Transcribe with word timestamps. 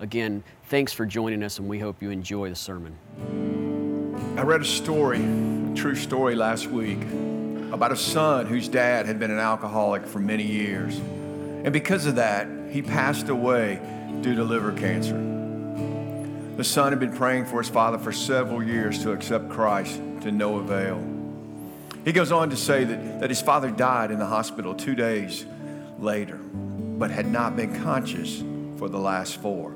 Again, 0.00 0.44
thanks 0.66 0.92
for 0.92 1.04
joining 1.04 1.42
us, 1.42 1.58
and 1.58 1.68
we 1.68 1.80
hope 1.80 2.00
you 2.00 2.10
enjoy 2.10 2.48
the 2.50 2.54
sermon. 2.54 2.96
I 4.36 4.42
read 4.42 4.60
a 4.60 4.64
story, 4.64 5.18
a 5.18 5.74
true 5.74 5.96
story 5.96 6.36
last 6.36 6.68
week, 6.68 7.02
about 7.72 7.90
a 7.90 7.96
son 7.96 8.46
whose 8.46 8.68
dad 8.68 9.06
had 9.06 9.18
been 9.18 9.32
an 9.32 9.40
alcoholic 9.40 10.06
for 10.06 10.20
many 10.20 10.44
years. 10.44 10.96
And 10.98 11.72
because 11.72 12.06
of 12.06 12.14
that, 12.14 12.46
he 12.70 12.80
passed 12.80 13.28
away 13.28 13.80
due 14.20 14.36
to 14.36 14.44
liver 14.44 14.70
cancer. 14.72 15.16
The 16.56 16.62
son 16.62 16.92
had 16.92 17.00
been 17.00 17.16
praying 17.16 17.46
for 17.46 17.60
his 17.60 17.68
father 17.68 17.98
for 17.98 18.12
several 18.12 18.62
years 18.62 19.02
to 19.02 19.10
accept 19.10 19.48
Christ 19.48 19.96
to 20.20 20.30
no 20.30 20.58
avail. 20.58 21.04
He 22.04 22.12
goes 22.12 22.30
on 22.30 22.50
to 22.50 22.56
say 22.56 22.84
that, 22.84 23.20
that 23.20 23.30
his 23.30 23.42
father 23.42 23.72
died 23.72 24.12
in 24.12 24.20
the 24.20 24.26
hospital 24.26 24.74
two 24.74 24.94
days 24.94 25.44
later, 25.98 26.36
but 26.36 27.10
had 27.10 27.26
not 27.26 27.56
been 27.56 27.74
conscious 27.82 28.44
for 28.76 28.88
the 28.88 28.98
last 28.98 29.38
four. 29.38 29.74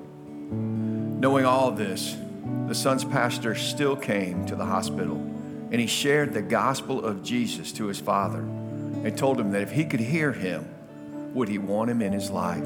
Knowing 0.53 1.45
all 1.45 1.71
this, 1.71 2.17
the 2.67 2.75
son's 2.75 3.05
pastor 3.05 3.55
still 3.55 3.97
came 3.97 4.45
to 4.47 4.57
the 4.57 4.65
hospital 4.65 5.17
and 5.17 5.81
he 5.81 5.87
shared 5.87 6.35
the 6.35 6.43
gospel 6.43 7.05
of 7.05 7.23
Jesus 7.23 7.73
to 7.73 7.87
his 7.87 7.99
father 7.99 8.41
and 8.41 9.17
told 9.17 9.41
him 9.41 9.53
that 9.53 9.63
if 9.63 9.73
he 9.73 9.85
could 9.85 10.01
hear 10.01 10.33
him, 10.33 10.69
would 11.33 11.49
he 11.49 11.59
want 11.59 11.91
him 11.91 12.03
in 12.03 12.13
his 12.13 12.31
life? 12.31 12.65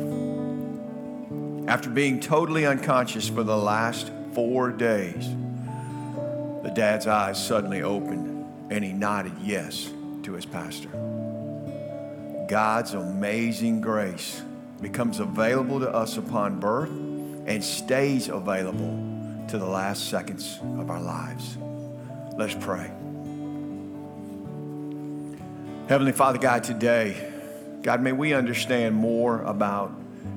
After 1.69 1.89
being 1.89 2.19
totally 2.19 2.67
unconscious 2.67 3.29
for 3.29 3.43
the 3.43 3.57
last 3.57 4.11
four 4.33 4.71
days, 4.71 5.29
the 6.63 6.73
dad's 6.75 7.07
eyes 7.07 7.45
suddenly 7.45 7.83
opened 7.83 8.45
and 8.71 8.85
he 8.85 8.93
nodded 8.93 9.35
yes 9.41 9.91
to 10.25 10.33
his 10.33 10.47
pastor. 10.47 10.89
God's 12.49 12.95
amazing 12.95 13.81
grace 13.81 14.43
becomes 14.81 15.21
available 15.21 15.81
to 15.81 15.91
us 15.91 16.17
upon 16.17 16.59
birth 16.59 16.91
and 17.47 17.63
stays 17.63 18.29
available 18.29 19.47
to 19.49 19.59
the 19.59 19.67
last 19.67 20.11
seconds 20.11 20.59
of 20.79 20.91
our 20.91 21.01
lives. 21.01 21.57
Let's 22.37 22.55
pray. 22.55 22.91
Heavenly 25.89 26.13
Father 26.13 26.39
God, 26.39 26.65
today, 26.65 27.33
God, 27.83 28.03
may 28.03 28.11
we 28.11 28.35
understand 28.35 28.97
more 28.97 29.43
about 29.43 29.93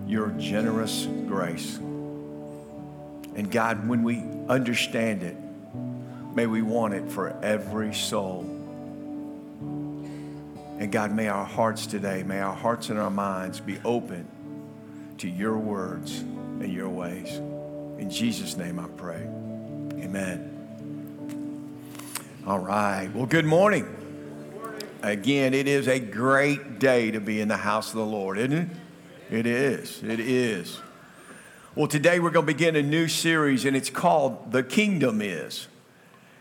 your 0.05 0.29
generous 0.37 1.07
grace. 1.27 1.77
And 1.77 3.49
God, 3.49 3.87
when 3.87 4.03
we 4.03 4.23
understand 4.47 5.23
it, 5.23 5.35
may 6.35 6.45
we 6.45 6.61
want 6.61 6.93
it 6.93 7.11
for 7.11 7.35
every 7.43 7.95
soul. 7.95 8.41
And 10.77 10.91
God, 10.91 11.11
may 11.11 11.27
our 11.27 11.45
hearts 11.45 11.87
today, 11.87 12.21
may 12.21 12.39
our 12.39 12.55
hearts 12.55 12.89
and 12.89 12.99
our 12.99 13.09
minds 13.09 13.59
be 13.59 13.79
open 13.83 14.27
to 15.17 15.27
your 15.27 15.57
words 15.57 16.23
and 16.59 16.73
your 16.73 16.89
ways. 16.89 17.37
In 17.97 18.09
Jesus' 18.09 18.57
name 18.57 18.79
I 18.79 18.87
pray. 18.97 19.21
Amen. 20.03 20.55
All 22.45 22.59
right. 22.59 23.09
Well, 23.13 23.25
good 23.25 23.45
morning. 23.45 23.95
Again, 25.01 25.53
it 25.53 25.67
is 25.67 25.87
a 25.87 25.99
great 25.99 26.79
day 26.79 27.11
to 27.11 27.19
be 27.19 27.39
in 27.39 27.47
the 27.47 27.57
house 27.57 27.89
of 27.89 27.95
the 27.95 28.05
Lord, 28.05 28.37
isn't 28.37 28.53
it? 28.53 28.67
It 29.29 29.45
is. 29.45 30.03
It 30.03 30.19
is. 30.19 30.79
Well, 31.75 31.87
today 31.87 32.19
we're 32.19 32.31
going 32.31 32.45
to 32.45 32.53
begin 32.53 32.75
a 32.75 32.81
new 32.81 33.07
series, 33.07 33.63
and 33.63 33.77
it's 33.77 33.89
called 33.89 34.51
The 34.51 34.63
Kingdom 34.63 35.21
Is. 35.21 35.67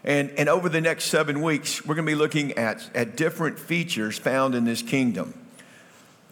And, 0.02 0.30
and 0.30 0.48
over 0.48 0.68
the 0.68 0.80
next 0.80 1.04
seven 1.04 1.42
weeks, 1.42 1.84
we're 1.84 1.94
going 1.94 2.06
to 2.06 2.10
be 2.10 2.16
looking 2.16 2.52
at, 2.52 2.88
at 2.94 3.16
different 3.16 3.58
features 3.58 4.18
found 4.18 4.54
in 4.54 4.64
this 4.64 4.80
kingdom. 4.80 5.34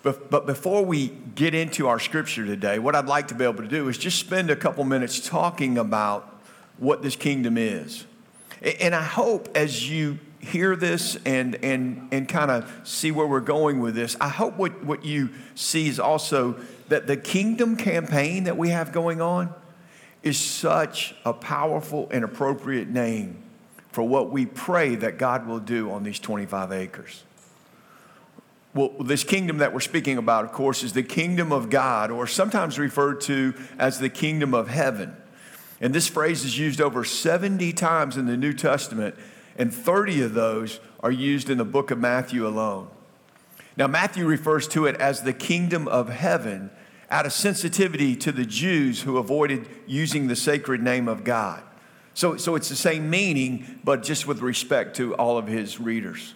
But, 0.06 0.46
before 0.46 0.84
we 0.84 1.08
get 1.34 1.52
into 1.52 1.88
our 1.88 1.98
scripture 1.98 2.46
today, 2.46 2.78
what 2.78 2.94
I'd 2.94 3.06
like 3.06 3.26
to 3.28 3.34
be 3.34 3.42
able 3.42 3.62
to 3.64 3.68
do 3.68 3.88
is 3.88 3.98
just 3.98 4.20
spend 4.20 4.52
a 4.52 4.56
couple 4.56 4.84
minutes 4.84 5.18
talking 5.18 5.78
about 5.78 6.32
what 6.78 7.02
this 7.02 7.16
kingdom 7.16 7.58
is. 7.58 8.06
And 8.62 8.94
I 8.94 9.02
hope 9.02 9.48
as 9.56 9.90
you 9.90 10.20
hear 10.38 10.76
this 10.76 11.18
and, 11.26 11.56
and, 11.56 12.06
and 12.12 12.28
kind 12.28 12.52
of 12.52 12.72
see 12.84 13.10
where 13.10 13.26
we're 13.26 13.40
going 13.40 13.80
with 13.80 13.96
this, 13.96 14.16
I 14.20 14.28
hope 14.28 14.56
what, 14.56 14.84
what 14.84 15.04
you 15.04 15.30
see 15.56 15.88
is 15.88 15.98
also 15.98 16.54
that 16.86 17.08
the 17.08 17.16
kingdom 17.16 17.74
campaign 17.74 18.44
that 18.44 18.56
we 18.56 18.68
have 18.68 18.92
going 18.92 19.20
on 19.20 19.52
is 20.22 20.38
such 20.38 21.16
a 21.24 21.32
powerful 21.32 22.06
and 22.12 22.24
appropriate 22.24 22.86
name 22.86 23.42
for 23.90 24.04
what 24.04 24.30
we 24.30 24.46
pray 24.46 24.94
that 24.94 25.18
God 25.18 25.48
will 25.48 25.58
do 25.58 25.90
on 25.90 26.04
these 26.04 26.20
25 26.20 26.70
acres. 26.70 27.24
Well, 28.76 28.90
this 29.00 29.24
kingdom 29.24 29.56
that 29.58 29.72
we're 29.72 29.80
speaking 29.80 30.18
about, 30.18 30.44
of 30.44 30.52
course, 30.52 30.82
is 30.82 30.92
the 30.92 31.02
kingdom 31.02 31.50
of 31.50 31.70
God, 31.70 32.10
or 32.10 32.26
sometimes 32.26 32.78
referred 32.78 33.22
to 33.22 33.54
as 33.78 33.98
the 33.98 34.10
kingdom 34.10 34.52
of 34.52 34.68
heaven. 34.68 35.16
And 35.80 35.94
this 35.94 36.08
phrase 36.08 36.44
is 36.44 36.58
used 36.58 36.78
over 36.78 37.02
70 37.02 37.72
times 37.72 38.18
in 38.18 38.26
the 38.26 38.36
New 38.36 38.52
Testament, 38.52 39.14
and 39.56 39.72
30 39.72 40.20
of 40.20 40.34
those 40.34 40.78
are 41.00 41.10
used 41.10 41.48
in 41.48 41.56
the 41.56 41.64
book 41.64 41.90
of 41.90 41.98
Matthew 41.98 42.46
alone. 42.46 42.88
Now, 43.78 43.86
Matthew 43.86 44.26
refers 44.26 44.68
to 44.68 44.84
it 44.84 44.96
as 44.96 45.22
the 45.22 45.32
kingdom 45.32 45.88
of 45.88 46.10
heaven 46.10 46.68
out 47.10 47.24
of 47.24 47.32
sensitivity 47.32 48.14
to 48.16 48.30
the 48.30 48.44
Jews 48.44 49.00
who 49.00 49.16
avoided 49.16 49.66
using 49.86 50.26
the 50.26 50.36
sacred 50.36 50.82
name 50.82 51.08
of 51.08 51.24
God. 51.24 51.62
So, 52.12 52.36
so 52.36 52.54
it's 52.56 52.68
the 52.68 52.76
same 52.76 53.08
meaning, 53.08 53.80
but 53.84 54.02
just 54.02 54.26
with 54.26 54.40
respect 54.40 54.96
to 54.96 55.14
all 55.14 55.38
of 55.38 55.46
his 55.46 55.80
readers. 55.80 56.34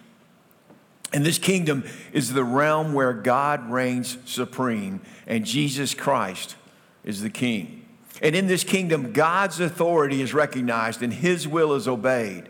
And 1.13 1.25
this 1.25 1.37
kingdom 1.37 1.83
is 2.13 2.33
the 2.33 2.43
realm 2.43 2.93
where 2.93 3.13
God 3.13 3.69
reigns 3.69 4.17
supreme 4.25 5.01
and 5.27 5.45
Jesus 5.45 5.93
Christ 5.93 6.55
is 7.03 7.21
the 7.21 7.29
king. 7.29 7.85
And 8.21 8.35
in 8.35 8.47
this 8.47 8.63
kingdom, 8.63 9.13
God's 9.13 9.59
authority 9.59 10.21
is 10.21 10.33
recognized 10.33 11.01
and 11.01 11.11
his 11.11 11.47
will 11.47 11.73
is 11.73 11.87
obeyed. 11.87 12.49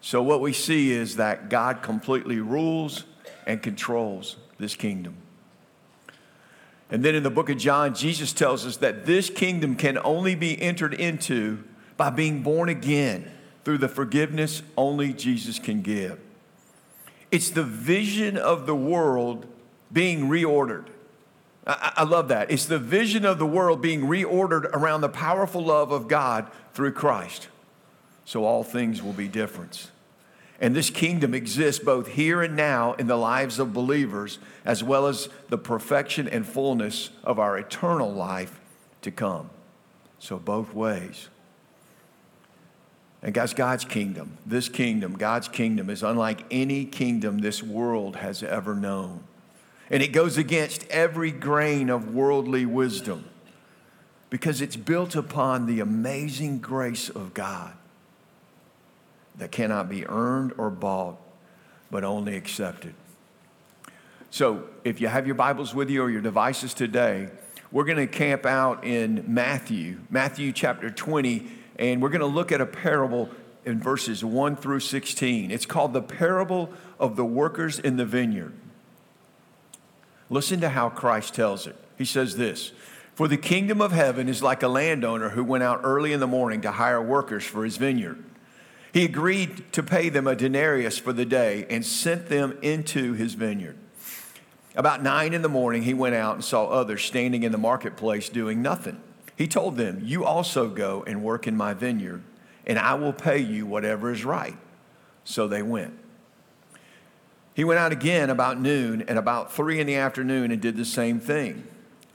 So, 0.00 0.22
what 0.22 0.40
we 0.40 0.52
see 0.52 0.92
is 0.92 1.16
that 1.16 1.48
God 1.48 1.82
completely 1.82 2.38
rules 2.40 3.04
and 3.46 3.62
controls 3.62 4.36
this 4.58 4.76
kingdom. 4.76 5.16
And 6.90 7.04
then 7.04 7.14
in 7.14 7.22
the 7.22 7.30
book 7.30 7.50
of 7.50 7.58
John, 7.58 7.94
Jesus 7.94 8.32
tells 8.32 8.64
us 8.64 8.76
that 8.78 9.06
this 9.06 9.28
kingdom 9.28 9.74
can 9.76 9.98
only 10.04 10.34
be 10.34 10.60
entered 10.60 10.94
into 10.94 11.64
by 11.96 12.10
being 12.10 12.42
born 12.42 12.68
again 12.68 13.30
through 13.64 13.78
the 13.78 13.88
forgiveness 13.88 14.62
only 14.76 15.12
Jesus 15.12 15.58
can 15.58 15.82
give. 15.82 16.18
It's 17.30 17.50
the 17.50 17.62
vision 17.62 18.36
of 18.36 18.66
the 18.66 18.74
world 18.74 19.46
being 19.92 20.28
reordered. 20.28 20.86
I, 21.66 21.92
I, 21.98 22.04
love 22.04 22.28
that. 22.28 22.50
It's 22.50 22.64
the 22.64 22.78
vision 22.78 23.24
of 23.24 23.38
the 23.38 23.46
world 23.46 23.82
being 23.82 24.02
reordered 24.02 24.64
around 24.64 25.02
the 25.02 25.08
powerful 25.08 25.62
love 25.62 25.92
of 25.92 26.08
God 26.08 26.50
through 26.72 26.92
Christ. 26.92 27.48
So 28.24 28.44
all 28.44 28.64
things 28.64 29.02
will 29.02 29.12
be 29.12 29.28
different. 29.28 29.90
And 30.60 30.74
this 30.74 30.90
kingdom 30.90 31.34
exists 31.34 31.82
both 31.82 32.08
here 32.08 32.42
and 32.42 32.56
now 32.56 32.94
in 32.94 33.06
the 33.06 33.16
lives 33.16 33.58
of 33.58 33.72
believers, 33.72 34.38
as 34.64 34.82
well 34.82 35.06
as 35.06 35.28
the 35.48 35.58
perfection 35.58 36.26
and 36.28 36.44
fullness 36.44 37.10
of 37.22 37.38
our 37.38 37.56
eternal 37.56 38.12
life 38.12 38.58
to 39.02 39.10
come. 39.10 39.50
So, 40.18 40.36
both 40.38 40.74
ways. 40.74 41.28
And 43.22 43.34
guys, 43.34 43.52
God's 43.52 43.84
kingdom, 43.84 44.38
this 44.46 44.68
kingdom, 44.68 45.14
God's 45.14 45.48
kingdom 45.48 45.90
is 45.90 46.02
unlike 46.02 46.44
any 46.50 46.84
kingdom 46.84 47.38
this 47.38 47.62
world 47.62 48.16
has 48.16 48.42
ever 48.42 48.74
known. 48.74 49.24
And 49.90 50.02
it 50.02 50.08
goes 50.08 50.38
against 50.38 50.86
every 50.88 51.32
grain 51.32 51.90
of 51.90 52.14
worldly 52.14 52.64
wisdom 52.64 53.24
because 54.30 54.60
it's 54.60 54.76
built 54.76 55.16
upon 55.16 55.66
the 55.66 55.80
amazing 55.80 56.58
grace 56.58 57.08
of 57.08 57.34
God 57.34 57.72
that 59.36 59.50
cannot 59.50 59.88
be 59.88 60.06
earned 60.06 60.52
or 60.58 60.70
bought, 60.70 61.16
but 61.90 62.04
only 62.04 62.36
accepted. 62.36 62.94
So, 64.30 64.64
if 64.84 65.00
you 65.00 65.08
have 65.08 65.26
your 65.26 65.36
Bibles 65.36 65.74
with 65.74 65.88
you 65.88 66.02
or 66.02 66.10
your 66.10 66.20
devices 66.20 66.74
today, 66.74 67.30
we're 67.72 67.84
going 67.84 67.96
to 67.96 68.06
camp 68.06 68.44
out 68.44 68.84
in 68.84 69.24
Matthew, 69.26 70.00
Matthew 70.10 70.52
chapter 70.52 70.90
20 70.90 71.50
and 71.78 72.02
we're 72.02 72.08
going 72.08 72.20
to 72.20 72.26
look 72.26 72.50
at 72.52 72.60
a 72.60 72.66
parable 72.66 73.30
in 73.64 73.80
verses 73.80 74.24
1 74.24 74.56
through 74.56 74.80
16. 74.80 75.50
It's 75.50 75.66
called 75.66 75.92
the 75.92 76.02
parable 76.02 76.72
of 76.98 77.16
the 77.16 77.24
workers 77.24 77.78
in 77.78 77.96
the 77.96 78.04
vineyard. 78.04 78.52
Listen 80.30 80.60
to 80.60 80.70
how 80.70 80.88
Christ 80.90 81.34
tells 81.34 81.66
it. 81.66 81.76
He 81.96 82.04
says 82.04 82.36
this 82.36 82.72
For 83.14 83.28
the 83.28 83.36
kingdom 83.36 83.80
of 83.80 83.92
heaven 83.92 84.28
is 84.28 84.42
like 84.42 84.62
a 84.62 84.68
landowner 84.68 85.30
who 85.30 85.44
went 85.44 85.64
out 85.64 85.80
early 85.82 86.12
in 86.12 86.20
the 86.20 86.26
morning 86.26 86.60
to 86.62 86.72
hire 86.72 87.02
workers 87.02 87.44
for 87.44 87.64
his 87.64 87.76
vineyard. 87.76 88.24
He 88.92 89.04
agreed 89.04 89.72
to 89.72 89.82
pay 89.82 90.08
them 90.08 90.26
a 90.26 90.34
denarius 90.34 90.98
for 90.98 91.12
the 91.12 91.26
day 91.26 91.66
and 91.68 91.84
sent 91.84 92.28
them 92.28 92.58
into 92.62 93.12
his 93.12 93.34
vineyard. 93.34 93.76
About 94.74 95.02
nine 95.02 95.34
in 95.34 95.42
the 95.42 95.48
morning, 95.48 95.82
he 95.82 95.92
went 95.92 96.14
out 96.14 96.36
and 96.36 96.44
saw 96.44 96.66
others 96.66 97.02
standing 97.02 97.42
in 97.42 97.52
the 97.52 97.58
marketplace 97.58 98.28
doing 98.28 98.62
nothing. 98.62 99.00
He 99.38 99.46
told 99.46 99.76
them, 99.76 100.00
You 100.02 100.24
also 100.24 100.68
go 100.68 101.04
and 101.06 101.22
work 101.22 101.46
in 101.46 101.56
my 101.56 101.72
vineyard, 101.72 102.24
and 102.66 102.76
I 102.76 102.94
will 102.94 103.12
pay 103.12 103.38
you 103.38 103.66
whatever 103.66 104.10
is 104.10 104.24
right. 104.24 104.56
So 105.22 105.46
they 105.46 105.62
went. 105.62 105.96
He 107.54 107.62
went 107.62 107.78
out 107.78 107.92
again 107.92 108.30
about 108.30 108.60
noon 108.60 109.02
and 109.02 109.16
about 109.16 109.52
three 109.52 109.78
in 109.78 109.86
the 109.86 109.94
afternoon 109.94 110.50
and 110.50 110.60
did 110.60 110.76
the 110.76 110.84
same 110.84 111.20
thing. 111.20 111.68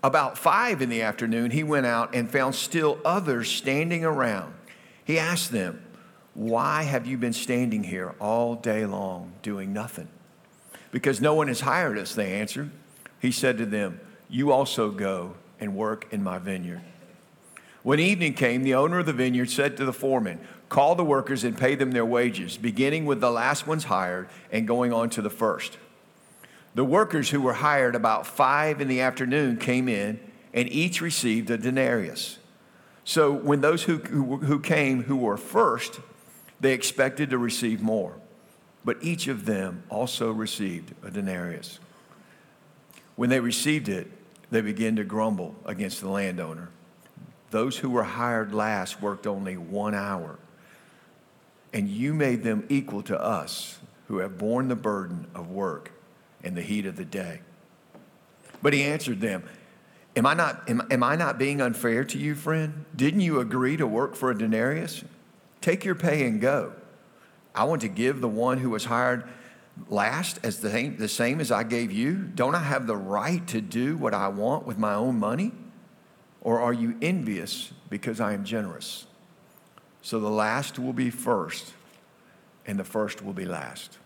About 0.03 0.37
five 0.37 0.81
in 0.81 0.89
the 0.89 1.01
afternoon, 1.01 1.51
he 1.51 1.63
went 1.63 1.85
out 1.85 2.13
and 2.13 2.29
found 2.29 2.55
still 2.55 2.99
others 3.05 3.49
standing 3.49 4.03
around. 4.03 4.53
He 5.05 5.17
asked 5.17 5.53
them, 5.53 5.81
Why 6.33 6.83
have 6.83 7.07
you 7.07 7.17
been 7.17 7.31
standing 7.31 7.85
here 7.85 8.15
all 8.19 8.55
day 8.55 8.85
long 8.85 9.31
doing 9.41 9.71
nothing? 9.71 10.09
Because 10.91 11.21
no 11.21 11.35
one 11.35 11.47
has 11.47 11.61
hired 11.61 11.97
us, 11.97 12.13
they 12.15 12.33
answered. 12.33 12.69
He 13.21 13.31
said 13.31 13.57
to 13.59 13.65
them, 13.65 14.01
You 14.29 14.51
also 14.51 14.91
go 14.91 15.35
and 15.61 15.73
work 15.73 16.05
in 16.11 16.21
my 16.21 16.37
vineyard. 16.37 16.81
When 17.83 17.99
evening 17.99 18.33
came, 18.33 18.63
the 18.63 18.75
owner 18.75 18.99
of 18.99 19.05
the 19.05 19.13
vineyard 19.13 19.49
said 19.49 19.75
to 19.77 19.85
the 19.85 19.93
foreman, 19.93 20.39
Call 20.69 20.95
the 20.95 21.03
workers 21.03 21.43
and 21.43 21.57
pay 21.57 21.75
them 21.75 21.91
their 21.91 22.05
wages, 22.05 22.57
beginning 22.57 23.05
with 23.05 23.19
the 23.19 23.29
last 23.29 23.67
ones 23.67 23.83
hired 23.83 24.29
and 24.51 24.67
going 24.67 24.93
on 24.93 25.09
to 25.11 25.21
the 25.21 25.29
first. 25.29 25.77
The 26.75 26.85
workers 26.85 27.29
who 27.29 27.41
were 27.41 27.53
hired 27.53 27.93
about 27.93 28.25
five 28.25 28.81
in 28.81 28.87
the 28.87 29.01
afternoon 29.01 29.57
came 29.57 29.87
in, 29.87 30.19
and 30.53 30.71
each 30.71 31.01
received 31.01 31.51
a 31.51 31.57
denarius. 31.57 32.39
So 33.03 33.31
when 33.31 33.61
those 33.61 33.83
who, 33.83 33.97
who, 33.97 34.37
who, 34.37 34.59
came 34.59 35.03
who 35.03 35.17
were 35.17 35.37
first, 35.37 35.99
they 36.61 36.73
expected 36.73 37.29
to 37.31 37.37
receive 37.37 37.81
more. 37.81 38.15
But 38.85 38.97
each 39.01 39.27
of 39.27 39.45
them 39.45 39.83
also 39.89 40.31
received 40.31 40.93
a 41.03 41.11
denarius. 41.11 41.79
When 43.15 43.29
they 43.29 43.41
received 43.41 43.89
it, 43.89 44.09
they 44.49 44.61
began 44.61 44.95
to 44.95 45.03
grumble 45.03 45.55
against 45.65 46.01
the 46.01 46.09
landowner. 46.09 46.69
Those 47.53 47.77
who 47.77 47.91
were 47.91 48.03
hired 48.03 48.51
last 48.51 48.99
worked 48.99 49.27
only 49.27 49.57
one 49.57 49.93
hour, 49.93 50.39
and 51.71 51.87
you 51.87 52.15
made 52.15 52.41
them 52.41 52.65
equal 52.67 53.03
to 53.03 53.21
us 53.21 53.77
who 54.07 54.17
have 54.17 54.39
borne 54.39 54.69
the 54.69 54.75
burden 54.75 55.27
of 55.35 55.51
work 55.51 55.91
in 56.41 56.55
the 56.55 56.63
heat 56.63 56.87
of 56.87 56.95
the 56.95 57.05
day. 57.05 57.41
But 58.63 58.73
he 58.73 58.81
answered 58.81 59.21
them, 59.21 59.43
Am 60.15 60.25
I 60.25 60.33
not, 60.33 60.67
am, 60.67 60.81
am 60.89 61.03
I 61.03 61.15
not 61.15 61.37
being 61.37 61.61
unfair 61.61 62.03
to 62.05 62.17
you, 62.17 62.33
friend? 62.33 62.85
Didn't 62.95 63.19
you 63.21 63.39
agree 63.39 63.77
to 63.77 63.85
work 63.85 64.15
for 64.15 64.31
a 64.31 64.35
denarius? 64.35 65.03
Take 65.61 65.85
your 65.85 65.93
pay 65.93 66.25
and 66.25 66.41
go. 66.41 66.73
I 67.53 67.65
want 67.65 67.81
to 67.81 67.87
give 67.87 68.19
the 68.19 68.27
one 68.27 68.57
who 68.57 68.71
was 68.71 68.85
hired 68.85 69.29
last 69.89 70.39
as 70.41 70.61
the 70.61 70.71
same, 70.71 70.97
the 70.97 71.07
same 71.07 71.39
as 71.39 71.51
I 71.51 71.61
gave 71.61 71.91
you. 71.91 72.15
Don't 72.33 72.55
I 72.55 72.63
have 72.63 72.87
the 72.87 72.97
right 72.97 73.45
to 73.49 73.61
do 73.61 73.95
what 73.95 74.15
I 74.15 74.29
want 74.29 74.65
with 74.65 74.79
my 74.79 74.95
own 74.95 75.19
money? 75.19 75.51
Or 76.43 76.59
are 76.59 76.73
you 76.73 76.95
envious 77.01 77.71
because 77.89 78.19
I 78.19 78.33
am 78.33 78.43
generous? 78.43 79.07
So 80.01 80.19
the 80.19 80.29
last 80.29 80.77
will 80.77 80.93
be 80.93 81.09
first, 81.09 81.73
and 82.67 82.77
the 82.77 82.83
first 82.83 83.23
will 83.23 83.33
be 83.33 83.45
last. 83.45 83.97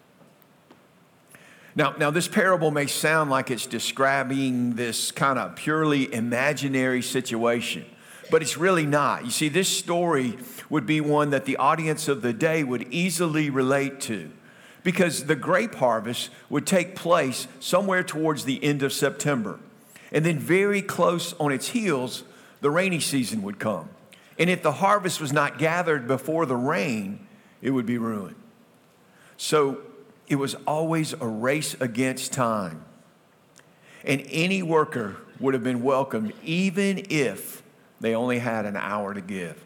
Now, 1.76 1.96
now, 1.98 2.10
this 2.10 2.28
parable 2.28 2.72
may 2.72 2.88
sound 2.88 3.30
like 3.30 3.52
it's 3.52 3.66
describing 3.66 4.76
this 4.76 5.12
kind 5.12 5.38
of 5.38 5.56
purely 5.56 6.12
imaginary 6.14 7.02
situation, 7.02 7.86
but 8.32 8.42
it's 8.42 8.58
really 8.58 8.86
not. 8.86 9.26
You 9.26 9.32
see, 9.32 9.50
this 9.50 9.68
story 9.68 10.38
would 10.70 10.86
be 10.86 11.02
one 11.02 11.32
that 11.32 11.46
the 11.46 11.58
audience 11.58 12.08
of 12.08 12.22
the 12.22 12.34
day 12.34 12.64
would 12.64 12.88
easily 12.92 13.50
relate 13.50 14.00
to 14.02 14.32
because 14.84 15.26
the 15.26 15.36
grape 15.36 15.76
harvest 15.76 16.30
would 16.50 16.66
take 16.66 16.96
place 16.96 17.48
somewhere 17.60 18.04
towards 18.04 18.46
the 18.46 18.64
end 18.64 18.84
of 18.84 18.94
September. 18.94 19.60
And 20.12 20.26
then, 20.26 20.40
very 20.40 20.82
close 20.82 21.34
on 21.34 21.52
its 21.52 21.70
heels, 21.70 22.24
the 22.62 22.70
rainy 22.70 23.00
season 23.00 23.42
would 23.44 23.60
come. 23.60 23.90
And 24.40 24.50
if 24.50 24.62
the 24.62 24.72
harvest 24.72 25.20
was 25.20 25.34
not 25.34 25.58
gathered 25.58 26.08
before 26.08 26.46
the 26.46 26.56
rain, 26.56 27.28
it 27.62 27.72
would 27.72 27.86
be 27.86 27.98
ruined. 27.98 28.36
So, 29.36 29.82
it 30.28 30.36
was 30.36 30.56
always 30.66 31.14
a 31.14 31.28
race 31.28 31.76
against 31.80 32.34
time. 32.34 32.84
And 34.04 34.26
any 34.30 34.62
worker 34.62 35.18
would 35.40 35.54
have 35.54 35.64
been 35.64 35.84
welcomed 35.84 36.34
even 36.44 37.06
if 37.10 37.64
they 38.00 38.16
only 38.16 38.40
had 38.40 38.66
an 38.66 38.76
hour 38.76 39.14
to 39.14 39.22
give. 39.22 39.64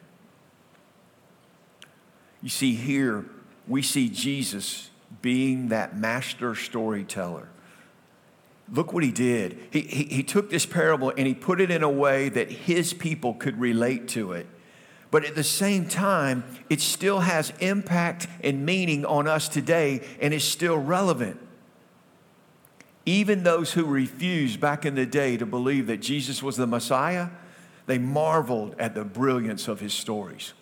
You 2.42 2.50
see, 2.50 2.76
here 2.76 3.26
we 3.68 3.82
see 3.82 4.10
Jesus 4.10 4.90
being 5.22 5.70
that 5.70 5.96
master 5.98 6.56
storyteller. 6.56 7.48
Look 8.70 8.94
what 8.94 9.04
he 9.04 9.12
did. 9.12 9.58
He, 9.72 9.82
he, 9.82 10.04
he, 10.04 10.24
took 10.24 10.50
this 10.50 10.66
parable 10.66 11.12
and 11.18 11.28
he 11.28 11.34
put 11.34 11.60
it 11.60 11.72
in 11.72 11.84
a 11.84 11.90
way 11.90 12.30
that 12.30 12.50
his 12.50 12.94
people 12.94 13.34
could 13.34 13.60
relate 13.60 14.08
to 14.10 14.32
it. 14.32 14.48
But 15.10 15.26
at 15.26 15.36
the 15.36 15.44
same 15.44 15.88
time, 15.88 16.44
it 16.70 16.80
still 16.80 17.20
has 17.20 17.52
impact 17.60 18.28
and 18.42 18.66
meaning 18.66 19.06
on 19.06 19.28
us 19.28 19.50
today 19.50 20.02
and 20.22 20.34
is 20.34 20.46
still 20.46 20.78
relevant. 20.78 21.38
Even 23.06 23.44
those 23.44 23.74
who 23.74 23.86
refused 23.86 24.62
back 24.62 24.86
in 24.86 24.96
the 24.96 25.06
day 25.06 25.36
to 25.36 25.46
believe 25.46 25.88
that 25.88 25.98
Jesus 25.98 26.42
was 26.42 26.56
the 26.56 26.68
Messiah, 26.68 27.30
they 27.88 27.98
marveled 27.98 28.76
at 28.80 28.96
the 28.96 29.04
brilliance 29.04 29.68
of 29.68 29.82
his 29.82 29.94
stories. 29.94 30.54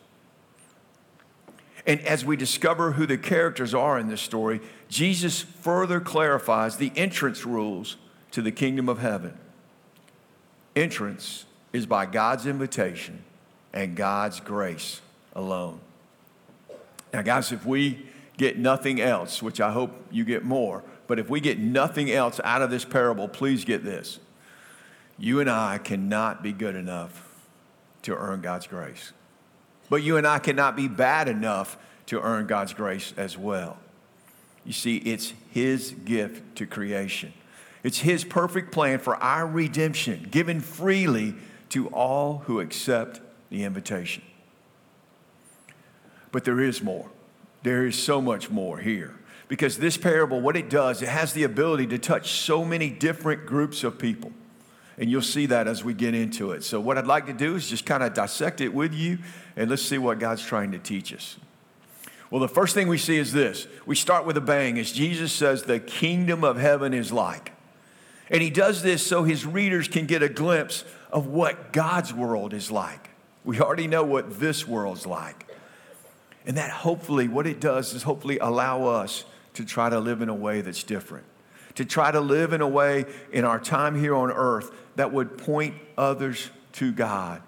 And 1.89 2.01
as 2.01 2.23
we 2.23 2.37
discover 2.37 2.91
who 2.91 3.07
the 3.07 3.17
characters 3.17 3.73
are 3.73 3.97
in 3.97 4.09
this 4.09 4.21
story, 4.21 4.61
Jesus 4.89 5.41
further 5.41 5.99
clarifies 5.99 6.77
the 6.77 6.91
entrance 6.95 7.47
rules 7.47 7.97
to 8.29 8.43
the 8.43 8.51
kingdom 8.51 8.87
of 8.87 8.99
heaven. 8.99 9.35
Entrance 10.75 11.45
is 11.73 11.87
by 11.87 12.05
God's 12.05 12.45
invitation 12.45 13.23
and 13.73 13.95
God's 13.95 14.39
grace 14.39 15.01
alone. 15.33 15.79
Now, 17.11 17.23
guys, 17.23 17.51
if 17.51 17.65
we 17.65 18.05
get 18.37 18.59
nothing 18.59 19.01
else, 19.01 19.41
which 19.41 19.59
I 19.59 19.71
hope 19.71 19.91
you 20.11 20.23
get 20.23 20.45
more, 20.45 20.83
but 21.07 21.17
if 21.17 21.27
we 21.27 21.39
get 21.39 21.57
nothing 21.57 22.11
else 22.11 22.39
out 22.43 22.61
of 22.61 22.69
this 22.69 22.85
parable, 22.85 23.27
please 23.27 23.65
get 23.65 23.83
this. 23.83 24.19
You 25.17 25.39
and 25.39 25.49
I 25.49 25.79
cannot 25.79 26.43
be 26.43 26.51
good 26.51 26.75
enough 26.75 27.27
to 28.03 28.15
earn 28.15 28.41
God's 28.41 28.67
grace. 28.67 29.11
But 29.89 30.03
you 30.03 30.17
and 30.17 30.27
I 30.27 30.39
cannot 30.39 30.75
be 30.75 30.87
bad 30.87 31.27
enough 31.27 31.77
to 32.07 32.21
earn 32.21 32.47
God's 32.47 32.73
grace 32.73 33.13
as 33.17 33.37
well. 33.37 33.77
You 34.65 34.73
see, 34.73 34.97
it's 34.97 35.33
His 35.51 35.91
gift 36.05 36.55
to 36.57 36.65
creation. 36.65 37.33
It's 37.83 37.99
His 37.99 38.23
perfect 38.23 38.71
plan 38.71 38.99
for 38.99 39.15
our 39.17 39.47
redemption, 39.47 40.27
given 40.29 40.59
freely 40.59 41.35
to 41.69 41.87
all 41.87 42.39
who 42.45 42.59
accept 42.59 43.21
the 43.49 43.63
invitation. 43.63 44.23
But 46.31 46.43
there 46.43 46.59
is 46.59 46.81
more. 46.81 47.09
There 47.63 47.85
is 47.85 47.97
so 47.97 48.21
much 48.21 48.49
more 48.49 48.77
here. 48.77 49.15
Because 49.47 49.77
this 49.79 49.97
parable, 49.97 50.41
what 50.41 50.55
it 50.55 50.69
does, 50.69 51.01
it 51.01 51.09
has 51.09 51.33
the 51.33 51.43
ability 51.43 51.87
to 51.87 51.97
touch 51.97 52.33
so 52.33 52.63
many 52.63 52.89
different 52.89 53.47
groups 53.47 53.83
of 53.83 53.97
people. 53.97 54.31
And 54.99 55.09
you'll 55.09 55.21
see 55.21 55.45
that 55.47 55.67
as 55.67 55.83
we 55.83 55.93
get 55.93 56.13
into 56.13 56.51
it. 56.51 56.63
So, 56.63 56.79
what 56.79 56.97
I'd 56.97 57.07
like 57.07 57.25
to 57.27 57.33
do 57.33 57.55
is 57.55 57.69
just 57.69 57.85
kind 57.85 58.03
of 58.03 58.13
dissect 58.13 58.61
it 58.61 58.73
with 58.73 58.93
you, 58.93 59.17
and 59.55 59.69
let's 59.69 59.81
see 59.81 59.97
what 59.97 60.19
God's 60.19 60.45
trying 60.45 60.73
to 60.73 60.79
teach 60.79 61.13
us. 61.13 61.37
Well, 62.29 62.41
the 62.41 62.47
first 62.47 62.75
thing 62.75 62.87
we 62.87 62.97
see 62.97 63.17
is 63.17 63.31
this 63.31 63.67
we 63.85 63.95
start 63.95 64.25
with 64.25 64.37
a 64.37 64.41
bang 64.41 64.77
as 64.77 64.91
Jesus 64.91 65.31
says, 65.31 65.63
The 65.63 65.79
kingdom 65.79 66.43
of 66.43 66.57
heaven 66.57 66.93
is 66.93 67.11
like. 67.11 67.53
And 68.29 68.43
he 68.43 68.51
does 68.51 68.83
this 68.83 69.05
so 69.05 69.23
his 69.23 69.45
readers 69.45 69.87
can 69.87 70.05
get 70.05 70.21
a 70.21 70.29
glimpse 70.29 70.83
of 71.11 71.25
what 71.25 71.73
God's 71.73 72.13
world 72.13 72.53
is 72.53 72.69
like. 72.69 73.09
We 73.43 73.59
already 73.59 73.87
know 73.87 74.03
what 74.03 74.39
this 74.39 74.67
world's 74.67 75.07
like. 75.07 75.47
And 76.45 76.57
that 76.57 76.69
hopefully, 76.69 77.27
what 77.27 77.47
it 77.47 77.59
does 77.59 77.93
is 77.93 78.03
hopefully 78.03 78.37
allow 78.37 78.85
us 78.85 79.25
to 79.55 79.65
try 79.65 79.89
to 79.89 79.99
live 79.99 80.21
in 80.21 80.29
a 80.29 80.35
way 80.35 80.61
that's 80.61 80.83
different, 80.83 81.25
to 81.79 81.85
try 81.85 82.11
to 82.11 82.19
live 82.19 82.51
in 82.51 82.59
a 82.59 82.67
way 82.67 83.05
in 83.31 83.45
our 83.45 83.57
time 83.57 83.97
here 83.97 84.13
on 84.13 84.29
earth 84.29 84.69
that 84.97 85.13
would 85.13 85.37
point 85.37 85.75
others 85.97 86.49
to 86.73 86.91
God 86.91 87.41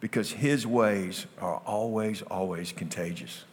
because 0.00 0.32
His 0.32 0.66
ways 0.66 1.24
are 1.40 1.62
always, 1.64 2.20
always 2.22 2.72
contagious. 2.72 3.44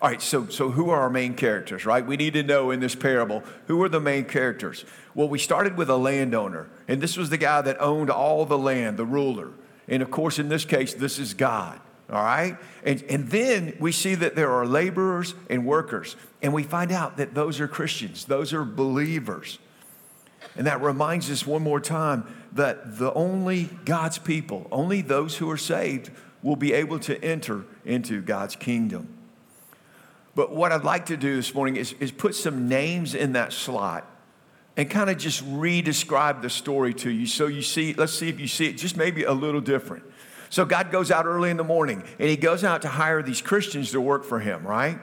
All 0.00 0.08
right, 0.08 0.22
so, 0.22 0.48
so 0.48 0.70
who 0.70 0.88
are 0.88 1.02
our 1.02 1.10
main 1.10 1.34
characters, 1.34 1.84
right? 1.84 2.06
We 2.06 2.16
need 2.16 2.32
to 2.32 2.42
know 2.42 2.70
in 2.70 2.80
this 2.80 2.94
parable 2.94 3.42
who 3.66 3.82
are 3.82 3.90
the 3.90 4.00
main 4.00 4.24
characters. 4.24 4.86
Well, 5.14 5.28
we 5.28 5.38
started 5.38 5.76
with 5.76 5.90
a 5.90 5.98
landowner, 5.98 6.70
and 6.88 7.02
this 7.02 7.18
was 7.18 7.28
the 7.28 7.36
guy 7.36 7.60
that 7.60 7.78
owned 7.82 8.08
all 8.08 8.46
the 8.46 8.56
land, 8.56 8.96
the 8.96 9.04
ruler. 9.04 9.50
And 9.86 10.02
of 10.02 10.10
course, 10.10 10.38
in 10.38 10.48
this 10.48 10.64
case, 10.64 10.94
this 10.94 11.18
is 11.18 11.34
God. 11.34 11.78
All 12.10 12.22
right? 12.22 12.56
And, 12.84 13.02
and 13.08 13.28
then 13.30 13.76
we 13.80 13.92
see 13.92 14.14
that 14.14 14.36
there 14.36 14.50
are 14.50 14.66
laborers 14.66 15.34
and 15.48 15.64
workers. 15.64 16.16
And 16.42 16.52
we 16.52 16.62
find 16.62 16.92
out 16.92 17.16
that 17.16 17.34
those 17.34 17.60
are 17.60 17.68
Christians, 17.68 18.26
those 18.26 18.52
are 18.52 18.64
believers. 18.64 19.58
And 20.56 20.66
that 20.66 20.80
reminds 20.82 21.30
us 21.30 21.46
one 21.46 21.62
more 21.62 21.80
time 21.80 22.26
that 22.52 22.98
the 22.98 23.12
only 23.14 23.64
God's 23.84 24.18
people, 24.18 24.68
only 24.70 25.00
those 25.00 25.36
who 25.38 25.50
are 25.50 25.56
saved, 25.56 26.10
will 26.42 26.56
be 26.56 26.72
able 26.72 26.98
to 27.00 27.22
enter 27.24 27.64
into 27.84 28.20
God's 28.20 28.54
kingdom. 28.54 29.08
But 30.34 30.52
what 30.54 30.72
I'd 30.72 30.84
like 30.84 31.06
to 31.06 31.16
do 31.16 31.36
this 31.36 31.54
morning 31.54 31.76
is, 31.76 31.94
is 31.94 32.12
put 32.12 32.34
some 32.34 32.68
names 32.68 33.14
in 33.14 33.32
that 33.32 33.52
slot 33.52 34.08
and 34.76 34.90
kind 34.90 35.08
of 35.08 35.16
just 35.16 35.42
re-describe 35.46 36.42
the 36.42 36.50
story 36.50 36.92
to 36.94 37.10
you 37.10 37.26
so 37.26 37.46
you 37.46 37.62
see, 37.62 37.94
let's 37.94 38.12
see 38.12 38.28
if 38.28 38.40
you 38.40 38.48
see 38.48 38.66
it 38.66 38.76
just 38.76 38.96
maybe 38.96 39.22
a 39.22 39.32
little 39.32 39.60
different. 39.60 40.04
So 40.54 40.64
God 40.64 40.92
goes 40.92 41.10
out 41.10 41.26
early 41.26 41.50
in 41.50 41.56
the 41.56 41.64
morning 41.64 42.04
and 42.16 42.28
he 42.28 42.36
goes 42.36 42.62
out 42.62 42.82
to 42.82 42.88
hire 42.88 43.24
these 43.24 43.42
Christians 43.42 43.90
to 43.90 44.00
work 44.00 44.22
for 44.22 44.38
him, 44.38 44.64
right? 44.64 45.00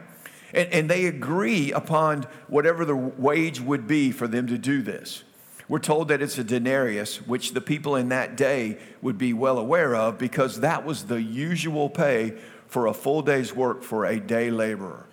And, 0.53 0.71
and 0.71 0.89
they 0.89 1.07
agree 1.07 1.73
upon 1.73 2.25
whatever 2.47 2.85
the 2.85 2.95
wage 2.95 3.59
would 3.59 3.85
be 3.85 4.13
for 4.13 4.29
them 4.29 4.47
to 4.47 4.57
do 4.57 4.81
this. 4.81 5.23
We're 5.67 5.79
told 5.79 6.07
that 6.07 6.21
it's 6.21 6.37
a 6.37 6.45
denarius, 6.45 7.27
which 7.27 7.51
the 7.51 7.59
people 7.59 7.97
in 7.97 8.07
that 8.07 8.37
day 8.37 8.77
would 9.01 9.17
be 9.17 9.33
well 9.33 9.57
aware 9.57 9.93
of 9.93 10.17
because 10.17 10.61
that 10.61 10.85
was 10.85 11.07
the 11.07 11.21
usual 11.21 11.89
pay 11.89 12.37
for 12.67 12.87
a 12.87 12.93
full 12.93 13.21
day's 13.21 13.53
work 13.53 13.83
for 13.83 14.05
a 14.05 14.21
day 14.21 14.51
laborer. 14.51 15.05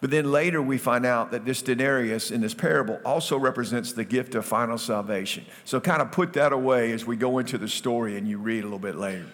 But 0.00 0.10
then 0.10 0.30
later 0.30 0.60
we 0.60 0.76
find 0.76 1.06
out 1.06 1.30
that 1.30 1.44
this 1.44 1.62
denarius 1.62 2.30
in 2.30 2.40
this 2.40 2.52
parable 2.52 3.00
also 3.04 3.38
represents 3.38 3.92
the 3.92 4.04
gift 4.04 4.34
of 4.34 4.44
final 4.44 4.76
salvation. 4.76 5.46
So 5.64 5.80
kind 5.80 6.02
of 6.02 6.12
put 6.12 6.34
that 6.34 6.52
away 6.52 6.92
as 6.92 7.06
we 7.06 7.16
go 7.16 7.38
into 7.38 7.56
the 7.56 7.68
story 7.68 8.16
and 8.16 8.28
you 8.28 8.38
read 8.38 8.60
a 8.60 8.66
little 8.66 8.78
bit 8.78 8.96
later. 8.96 9.26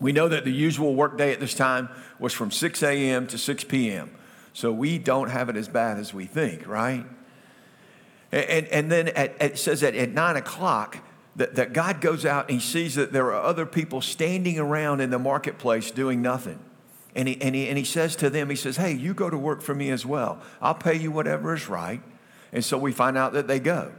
We 0.00 0.12
know 0.12 0.28
that 0.28 0.44
the 0.44 0.52
usual 0.52 0.94
workday 0.94 1.32
at 1.32 1.40
this 1.40 1.54
time 1.54 1.88
was 2.18 2.32
from 2.32 2.50
6 2.50 2.82
a.m. 2.82 3.26
to 3.28 3.38
6 3.38 3.64
p.m. 3.64 4.10
So 4.52 4.72
we 4.72 4.98
don't 4.98 5.28
have 5.28 5.48
it 5.48 5.56
as 5.56 5.68
bad 5.68 5.98
as 5.98 6.14
we 6.14 6.24
think, 6.26 6.66
right? 6.66 7.04
And, 8.32 8.66
and 8.68 8.90
then 8.90 9.08
at, 9.08 9.40
it 9.40 9.58
says 9.58 9.80
that 9.80 9.94
at 9.94 10.10
9 10.10 10.36
o'clock, 10.36 10.98
that, 11.36 11.54
that 11.56 11.72
God 11.72 12.00
goes 12.00 12.24
out 12.24 12.48
and 12.48 12.60
he 12.60 12.66
sees 12.66 12.94
that 12.94 13.12
there 13.12 13.26
are 13.26 13.42
other 13.42 13.66
people 13.66 14.00
standing 14.00 14.58
around 14.58 15.00
in 15.00 15.10
the 15.10 15.18
marketplace 15.18 15.90
doing 15.90 16.22
nothing. 16.22 16.58
And 17.16 17.26
he, 17.26 17.40
and, 17.40 17.54
he, 17.54 17.68
and 17.68 17.78
he 17.78 17.84
says 17.84 18.14
to 18.16 18.28
them, 18.28 18.50
he 18.50 18.56
says, 18.56 18.76
Hey, 18.76 18.92
you 18.92 19.14
go 19.14 19.30
to 19.30 19.38
work 19.38 19.62
for 19.62 19.74
me 19.74 19.90
as 19.90 20.04
well. 20.04 20.40
I'll 20.60 20.74
pay 20.74 20.94
you 20.94 21.10
whatever 21.10 21.54
is 21.54 21.66
right. 21.66 22.02
And 22.52 22.62
so 22.62 22.76
we 22.76 22.92
find 22.92 23.16
out 23.16 23.32
that 23.32 23.48
they 23.48 23.58
go. 23.58 23.90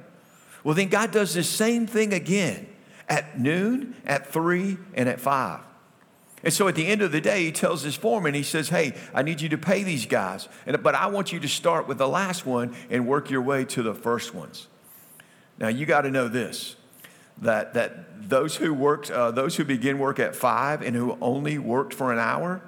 Well, 0.64 0.76
then 0.76 0.90
God 0.90 1.12
does 1.12 1.34
the 1.34 1.44
same 1.44 1.88
thing 1.88 2.14
again 2.14 2.68
at 3.10 3.40
noon, 3.40 3.96
at 4.06 4.28
three, 4.28 4.78
and 4.94 5.10
at 5.10 5.20
five. 5.20 5.62
And 6.44 6.54
so 6.54 6.68
at 6.68 6.76
the 6.76 6.86
end 6.86 7.02
of 7.02 7.12
the 7.12 7.20
day, 7.20 7.46
he 7.46 7.52
tells 7.52 7.82
his 7.82 7.96
foreman, 7.96 8.36
he 8.36 8.44
says, 8.44 8.70
Hey, 8.70 8.94
I 9.16 9.24
need 9.24 9.42
you 9.42 9.50
to 9.50 9.58
pay 9.58 9.82
these 9.82 10.06
guys, 10.06 10.48
and, 10.68 10.82
but 10.84 10.94
I 10.94 11.08
want 11.08 11.34
you 11.34 11.40
to 11.40 11.48
start 11.48 11.88
with 11.88 11.98
the 11.98 12.08
last 12.08 12.46
one 12.46 12.76
and 12.92 13.08
work 13.08 13.32
your 13.32 13.42
way 13.42 13.66
to 13.66 13.82
the 13.82 13.96
first 13.96 14.36
ones. 14.36 14.68
Now, 15.58 15.70
you 15.70 15.88
got 15.88 16.02
to 16.02 16.12
know 16.12 16.28
this 16.28 16.76
that, 17.40 17.74
that 17.74 18.30
those 18.30 18.56
who 18.56 18.74
worked, 18.74 19.10
uh, 19.10 19.32
those 19.32 19.56
who 19.56 19.64
begin 19.64 19.98
work 19.98 20.20
at 20.20 20.36
five 20.36 20.84
and 20.84 20.96
who 20.96 21.18
only 21.20 21.58
worked 21.58 21.94
for 21.94 22.12
an 22.12 22.20
hour, 22.20 22.62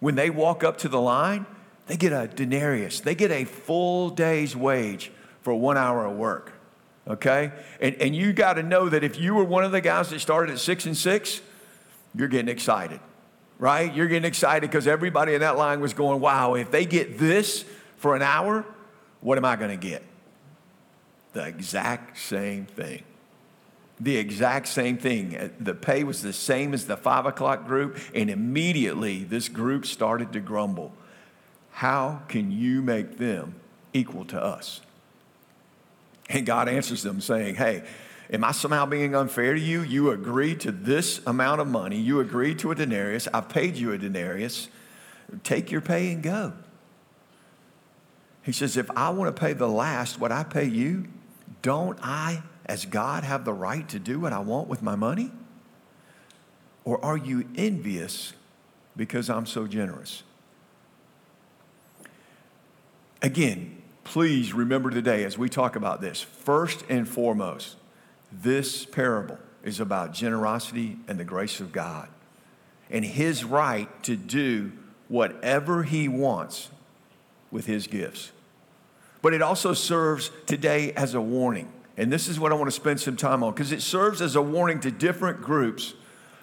when 0.00 0.14
they 0.14 0.30
walk 0.30 0.64
up 0.64 0.78
to 0.78 0.88
the 0.88 1.00
line, 1.00 1.46
they 1.86 1.96
get 1.96 2.12
a 2.12 2.28
denarius. 2.28 3.00
They 3.00 3.14
get 3.14 3.30
a 3.30 3.44
full 3.44 4.10
day's 4.10 4.54
wage 4.54 5.10
for 5.40 5.54
one 5.54 5.76
hour 5.76 6.04
of 6.04 6.16
work. 6.16 6.52
Okay? 7.06 7.52
And, 7.80 7.94
and 7.96 8.14
you 8.14 8.32
got 8.32 8.54
to 8.54 8.62
know 8.62 8.88
that 8.88 9.02
if 9.02 9.18
you 9.18 9.34
were 9.34 9.44
one 9.44 9.64
of 9.64 9.72
the 9.72 9.80
guys 9.80 10.10
that 10.10 10.20
started 10.20 10.52
at 10.52 10.58
six 10.58 10.84
and 10.84 10.96
six, 10.96 11.40
you're 12.14 12.28
getting 12.28 12.48
excited, 12.48 13.00
right? 13.58 13.92
You're 13.94 14.08
getting 14.08 14.26
excited 14.28 14.70
because 14.70 14.86
everybody 14.86 15.34
in 15.34 15.40
that 15.40 15.56
line 15.56 15.80
was 15.80 15.94
going, 15.94 16.20
wow, 16.20 16.54
if 16.54 16.70
they 16.70 16.84
get 16.84 17.18
this 17.18 17.64
for 17.96 18.14
an 18.14 18.22
hour, 18.22 18.64
what 19.20 19.38
am 19.38 19.44
I 19.44 19.56
going 19.56 19.70
to 19.70 19.88
get? 19.88 20.02
The 21.32 21.46
exact 21.46 22.18
same 22.18 22.66
thing 22.66 23.02
the 24.00 24.16
exact 24.16 24.68
same 24.68 24.96
thing. 24.96 25.36
Uh, 25.36 25.48
the 25.58 25.74
pay 25.74 26.04
was 26.04 26.22
the 26.22 26.32
same 26.32 26.72
as 26.74 26.86
the 26.86 26.96
five 26.96 27.26
o'clock 27.26 27.66
group, 27.66 27.98
and 28.14 28.30
immediately 28.30 29.24
this 29.24 29.48
group 29.48 29.86
started 29.86 30.32
to 30.32 30.40
grumble. 30.40 30.92
How 31.72 32.22
can 32.28 32.50
you 32.50 32.82
make 32.82 33.18
them 33.18 33.54
equal 33.92 34.24
to 34.26 34.42
us? 34.42 34.80
And 36.28 36.44
God 36.44 36.68
answers 36.68 37.02
them 37.02 37.20
saying, 37.20 37.56
Hey, 37.56 37.84
am 38.30 38.44
I 38.44 38.52
somehow 38.52 38.86
being 38.86 39.14
unfair 39.14 39.54
to 39.54 39.60
you? 39.60 39.82
You 39.82 40.10
agreed 40.10 40.60
to 40.60 40.72
this 40.72 41.20
amount 41.26 41.60
of 41.60 41.66
money, 41.66 41.98
you 41.98 42.20
agreed 42.20 42.58
to 42.60 42.70
a 42.70 42.74
denarius, 42.74 43.28
I've 43.32 43.48
paid 43.48 43.76
you 43.76 43.92
a 43.92 43.98
denarius. 43.98 44.68
Take 45.44 45.70
your 45.70 45.82
pay 45.82 46.10
and 46.12 46.22
go. 46.22 46.54
He 48.42 48.52
says, 48.52 48.76
If 48.76 48.90
I 48.96 49.10
want 49.10 49.34
to 49.34 49.38
pay 49.38 49.52
the 49.52 49.68
last 49.68 50.18
what 50.18 50.32
I 50.32 50.42
pay 50.42 50.64
you, 50.64 51.06
don't 51.60 51.98
I 52.02 52.42
as 52.68 52.84
God 52.84 53.24
have 53.24 53.44
the 53.44 53.52
right 53.52 53.88
to 53.88 53.98
do 53.98 54.20
what 54.20 54.32
I 54.32 54.40
want 54.40 54.68
with 54.68 54.82
my 54.82 54.94
money? 54.94 55.32
Or 56.84 57.02
are 57.04 57.16
you 57.16 57.48
envious 57.56 58.34
because 58.96 59.30
I'm 59.30 59.46
so 59.46 59.66
generous? 59.66 60.22
Again, 63.22 63.82
please 64.04 64.52
remember 64.52 64.90
today 64.90 65.24
as 65.24 65.36
we 65.36 65.48
talk 65.48 65.76
about 65.76 66.00
this, 66.00 66.20
first 66.20 66.84
and 66.88 67.08
foremost, 67.08 67.76
this 68.30 68.84
parable 68.84 69.38
is 69.64 69.80
about 69.80 70.12
generosity 70.12 70.98
and 71.08 71.18
the 71.18 71.24
grace 71.24 71.60
of 71.60 71.72
God 71.72 72.08
and 72.90 73.04
his 73.04 73.44
right 73.44 73.88
to 74.04 74.16
do 74.16 74.72
whatever 75.08 75.82
he 75.82 76.08
wants 76.08 76.68
with 77.50 77.66
his 77.66 77.86
gifts. 77.86 78.30
But 79.20 79.34
it 79.34 79.42
also 79.42 79.72
serves 79.72 80.30
today 80.46 80.92
as 80.92 81.14
a 81.14 81.20
warning 81.20 81.72
and 81.98 82.12
this 82.12 82.28
is 82.28 82.38
what 82.38 82.52
I 82.52 82.54
want 82.54 82.68
to 82.68 82.74
spend 82.76 83.00
some 83.00 83.16
time 83.16 83.42
on 83.42 83.52
because 83.52 83.72
it 83.72 83.82
serves 83.82 84.22
as 84.22 84.36
a 84.36 84.40
warning 84.40 84.78
to 84.80 84.90
different 84.90 85.42
groups 85.42 85.94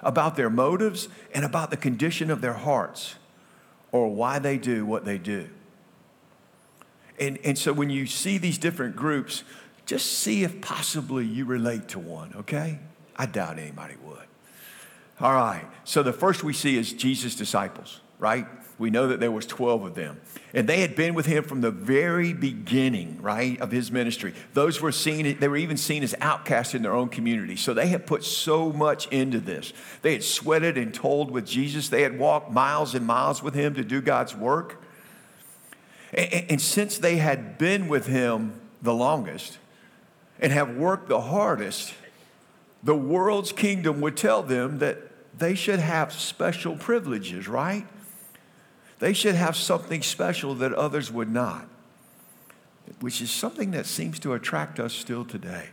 about 0.02 0.36
their 0.36 0.50
motives 0.50 1.08
and 1.34 1.46
about 1.46 1.72
the 1.72 1.78
condition 1.78 2.30
of 2.30 2.42
their 2.42 2.54
hearts 2.54 3.16
or 3.94 4.14
why 4.14 4.38
they 4.38 4.58
do 4.58 4.86
what 4.86 5.06
they 5.06 5.18
do. 5.18 5.48
And, 7.18 7.40
and 7.46 7.58
so 7.58 7.72
when 7.72 7.90
you 7.90 8.06
see 8.06 8.38
these 8.38 8.58
different 8.58 8.98
groups, 8.98 9.46
just 9.86 10.20
see 10.20 10.44
if 10.44 10.60
possibly 10.60 11.26
you 11.26 11.46
relate 11.46 11.88
to 11.90 12.00
one, 12.00 12.34
okay? 12.36 12.80
I 13.16 13.26
doubt 13.26 13.58
anybody 13.58 13.96
would. 14.04 14.28
All 15.22 15.34
right, 15.34 15.64
so 15.86 16.04
the 16.04 16.12
first 16.12 16.44
we 16.44 16.52
see 16.52 16.78
is 16.78 16.92
Jesus' 16.92 17.34
disciples, 17.34 18.02
right? 18.20 18.48
We 18.78 18.90
know 18.90 19.08
that 19.08 19.20
there 19.20 19.32
was 19.32 19.46
12 19.46 19.84
of 19.84 19.96
them. 19.96 20.20
And 20.54 20.68
they 20.68 20.82
had 20.82 20.96
been 20.96 21.14
with 21.14 21.26
him 21.26 21.44
from 21.44 21.62
the 21.62 21.72
very 21.72 22.34
beginning, 22.34 23.22
right, 23.22 23.60
of 23.62 23.72
his 23.72 23.92
ministry. 23.92 24.34
Those 24.54 24.82
were 24.82 24.92
seen, 24.92 25.38
they 25.40 25.48
were 25.48 25.58
even 25.58 25.78
seen 25.78 26.04
as 26.04 26.14
outcasts 26.20 26.76
in 26.76 26.82
their 26.82 26.94
own 26.94 27.10
community. 27.10 27.56
So 27.56 27.74
they 27.74 27.88
had 27.88 28.06
put 28.06 28.24
so 28.24 28.74
much 28.74 29.08
into 29.08 29.40
this. 29.40 29.72
They 30.02 30.14
had 30.14 30.24
sweated 30.24 30.78
and 30.78 30.94
toiled 30.94 31.32
with 31.32 31.46
Jesus. 31.46 31.88
They 31.88 32.02
had 32.02 32.20
walked 32.20 32.52
miles 32.52 32.96
and 32.96 33.06
miles 33.06 33.42
with 33.42 33.54
him 33.54 33.76
to 33.76 33.84
do 33.84 34.02
God's 34.02 34.36
work. 34.36 34.82
And, 36.14 36.52
and 36.52 36.62
since 36.62 36.98
they 36.98 37.18
had 37.18 37.58
been 37.58 37.88
with 37.88 38.08
him 38.08 38.60
the 38.82 38.94
longest 38.94 39.58
and 40.40 40.52
have 40.52 40.76
worked 40.76 41.08
the 41.08 41.22
hardest, 41.22 41.94
the 42.84 42.96
world's 42.96 43.54
kingdom 43.54 44.02
would 44.02 44.18
tell 44.18 44.44
them 44.44 44.80
that 44.80 44.98
they 45.38 45.56
should 45.56 45.80
have 45.80 46.14
special 46.14 46.76
privileges, 46.76 47.48
right? 47.48 47.86
They 49.00 49.14
should 49.14 49.36
have 49.36 49.56
something 49.56 50.02
special 50.02 50.56
that 50.56 50.74
others 50.74 51.12
would 51.12 51.30
not, 51.30 51.68
which 53.02 53.22
is 53.22 53.30
something 53.30 53.72
that 53.72 53.86
seems 53.86 54.20
to 54.20 54.34
attract 54.34 54.80
us 54.80 54.94
still 54.94 55.26
today. 55.26 55.70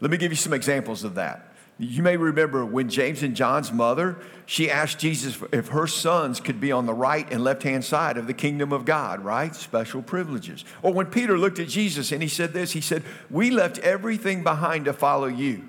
Let 0.00 0.10
me 0.10 0.16
give 0.16 0.32
you 0.32 0.36
some 0.36 0.52
examples 0.52 1.04
of 1.04 1.14
that. 1.14 1.52
You 1.78 2.02
may 2.02 2.16
remember 2.16 2.64
when 2.64 2.88
James 2.88 3.22
and 3.22 3.34
John's 3.34 3.72
mother, 3.72 4.18
she 4.46 4.70
asked 4.70 4.98
Jesus 4.98 5.38
if 5.52 5.68
her 5.68 5.86
sons 5.86 6.38
could 6.40 6.60
be 6.60 6.70
on 6.70 6.86
the 6.86 6.94
right 6.94 7.30
and 7.32 7.42
left 7.42 7.62
hand 7.62 7.84
side 7.84 8.16
of 8.18 8.26
the 8.26 8.34
kingdom 8.34 8.72
of 8.72 8.84
God, 8.84 9.24
right? 9.24 9.54
Special 9.54 10.02
privileges. 10.02 10.64
Or 10.82 10.92
when 10.92 11.06
Peter 11.06 11.38
looked 11.38 11.58
at 11.58 11.68
Jesus 11.68 12.12
and 12.12 12.22
he 12.22 12.28
said 12.28 12.52
this, 12.52 12.72
he 12.72 12.80
said, 12.80 13.02
We 13.30 13.50
left 13.50 13.78
everything 13.78 14.42
behind 14.42 14.84
to 14.84 14.92
follow 14.92 15.26
you. 15.26 15.68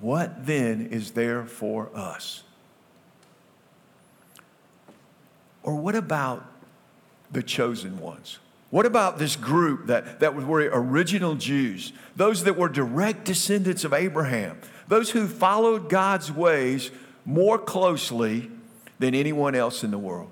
What 0.00 0.46
then 0.46 0.86
is 0.86 1.12
there 1.12 1.44
for 1.44 1.90
us? 1.94 2.42
Or 5.66 5.74
what 5.74 5.96
about 5.96 6.46
the 7.30 7.42
chosen 7.42 7.98
ones? 7.98 8.38
What 8.70 8.86
about 8.86 9.18
this 9.18 9.36
group 9.36 9.88
that, 9.88 10.20
that 10.20 10.34
were 10.34 10.70
original 10.72 11.34
Jews, 11.34 11.92
those 12.14 12.44
that 12.44 12.56
were 12.56 12.68
direct 12.68 13.24
descendants 13.24 13.84
of 13.84 13.92
Abraham, 13.92 14.60
those 14.88 15.10
who 15.10 15.26
followed 15.26 15.90
God's 15.90 16.32
ways 16.32 16.90
more 17.24 17.58
closely 17.58 18.50
than 18.98 19.14
anyone 19.14 19.54
else 19.54 19.82
in 19.84 19.90
the 19.90 19.98
world? 19.98 20.30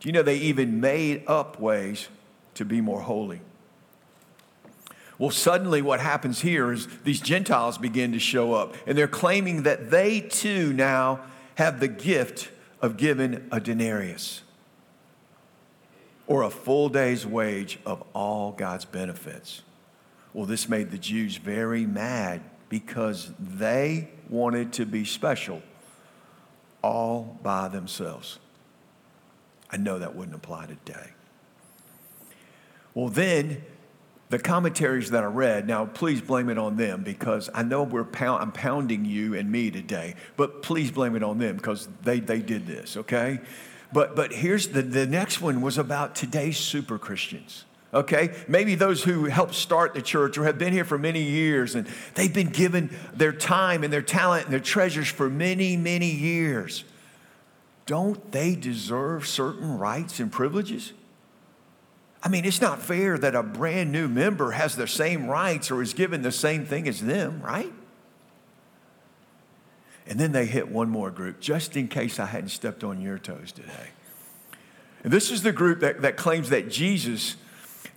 Do 0.00 0.08
you 0.08 0.12
know 0.12 0.22
they 0.22 0.38
even 0.38 0.80
made 0.80 1.22
up 1.26 1.60
ways 1.60 2.08
to 2.54 2.64
be 2.64 2.80
more 2.80 3.00
holy? 3.00 3.40
Well, 5.18 5.30
suddenly 5.30 5.82
what 5.82 6.00
happens 6.00 6.40
here 6.40 6.72
is 6.72 6.88
these 7.04 7.20
Gentiles 7.20 7.78
begin 7.78 8.12
to 8.12 8.18
show 8.18 8.54
up, 8.54 8.74
and 8.86 8.98
they're 8.98 9.06
claiming 9.06 9.62
that 9.62 9.90
they 9.90 10.20
too 10.20 10.72
now 10.72 11.20
have 11.56 11.78
the 11.78 11.88
gift 11.88 12.48
of 12.80 12.96
giving 12.96 13.48
a 13.52 13.60
denarius 13.60 14.42
or 16.26 16.42
a 16.42 16.50
full 16.50 16.88
day's 16.88 17.26
wage 17.26 17.78
of 17.84 18.02
all 18.14 18.52
God's 18.52 18.84
benefits. 18.84 19.62
Well, 20.32 20.46
this 20.46 20.68
made 20.68 20.90
the 20.90 20.98
Jews 20.98 21.36
very 21.36 21.84
mad 21.86 22.40
because 22.68 23.32
they 23.38 24.10
wanted 24.28 24.72
to 24.74 24.86
be 24.86 25.04
special 25.04 25.60
all 26.82 27.38
by 27.42 27.68
themselves. 27.68 28.38
I 29.70 29.76
know 29.76 29.98
that 29.98 30.14
wouldn't 30.14 30.36
apply 30.36 30.66
today. 30.66 31.10
Well, 32.94 33.08
then 33.08 33.62
the 34.30 34.38
commentaries 34.38 35.10
that 35.10 35.24
I 35.24 35.26
read, 35.26 35.66
now 35.66 35.86
please 35.86 36.20
blame 36.20 36.48
it 36.48 36.56
on 36.56 36.76
them 36.76 37.02
because 37.02 37.50
I 37.52 37.64
know 37.64 37.82
we're 37.82 38.04
pound, 38.04 38.42
I'm 38.42 38.52
pounding 38.52 39.04
you 39.04 39.34
and 39.34 39.50
me 39.50 39.72
today, 39.72 40.14
but 40.36 40.62
please 40.62 40.92
blame 40.92 41.16
it 41.16 41.24
on 41.24 41.38
them 41.38 41.56
because 41.56 41.88
they, 42.02 42.20
they 42.20 42.38
did 42.38 42.64
this, 42.66 42.96
okay? 42.96 43.40
But, 43.92 44.14
but 44.14 44.32
here's 44.32 44.68
the, 44.68 44.82
the 44.82 45.04
next 45.04 45.40
one 45.40 45.60
was 45.60 45.78
about 45.78 46.14
today's 46.14 46.58
super 46.58 46.96
Christians. 46.96 47.64
Okay, 47.92 48.32
maybe 48.46 48.76
those 48.76 49.02
who 49.02 49.24
helped 49.24 49.54
start 49.54 49.94
the 49.94 50.02
church 50.02 50.38
or 50.38 50.44
have 50.44 50.58
been 50.58 50.72
here 50.72 50.84
for 50.84 50.96
many 50.96 51.22
years 51.22 51.74
and 51.74 51.88
they've 52.14 52.32
been 52.32 52.50
given 52.50 52.96
their 53.12 53.32
time 53.32 53.82
and 53.82 53.92
their 53.92 54.00
talent 54.00 54.44
and 54.44 54.52
their 54.52 54.60
treasures 54.60 55.08
for 55.08 55.28
many, 55.28 55.76
many 55.76 56.08
years. 56.08 56.84
Don't 57.86 58.30
they 58.30 58.54
deserve 58.54 59.26
certain 59.26 59.76
rights 59.76 60.20
and 60.20 60.30
privileges? 60.30 60.92
I 62.22 62.28
mean, 62.28 62.44
it's 62.44 62.60
not 62.60 62.82
fair 62.82 63.16
that 63.16 63.34
a 63.34 63.42
brand 63.42 63.92
new 63.92 64.06
member 64.06 64.50
has 64.50 64.76
the 64.76 64.86
same 64.86 65.26
rights 65.26 65.70
or 65.70 65.80
is 65.80 65.94
given 65.94 66.22
the 66.22 66.32
same 66.32 66.66
thing 66.66 66.86
as 66.86 67.00
them, 67.00 67.40
right? 67.42 67.72
And 70.06 70.18
then 70.18 70.32
they 70.32 70.44
hit 70.44 70.68
one 70.68 70.90
more 70.90 71.10
group, 71.10 71.40
just 71.40 71.76
in 71.76 71.88
case 71.88 72.18
I 72.18 72.26
hadn't 72.26 72.50
stepped 72.50 72.84
on 72.84 73.00
your 73.00 73.18
toes 73.18 73.52
today. 73.52 73.90
And 75.02 75.12
this 75.12 75.30
is 75.30 75.42
the 75.42 75.52
group 75.52 75.80
that, 75.80 76.02
that 76.02 76.16
claims 76.16 76.50
that 76.50 76.68
Jesus, 76.68 77.36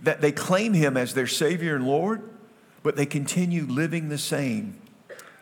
that 0.02 0.22
they 0.22 0.32
claim 0.32 0.74
him 0.74 0.96
as 0.96 1.14
their 1.14 1.28
Savior 1.28 1.76
and 1.76 1.86
Lord, 1.86 2.22
but 2.82 2.96
they 2.96 3.06
continue 3.06 3.66
living 3.66 4.10
the 4.10 4.18
same 4.18 4.80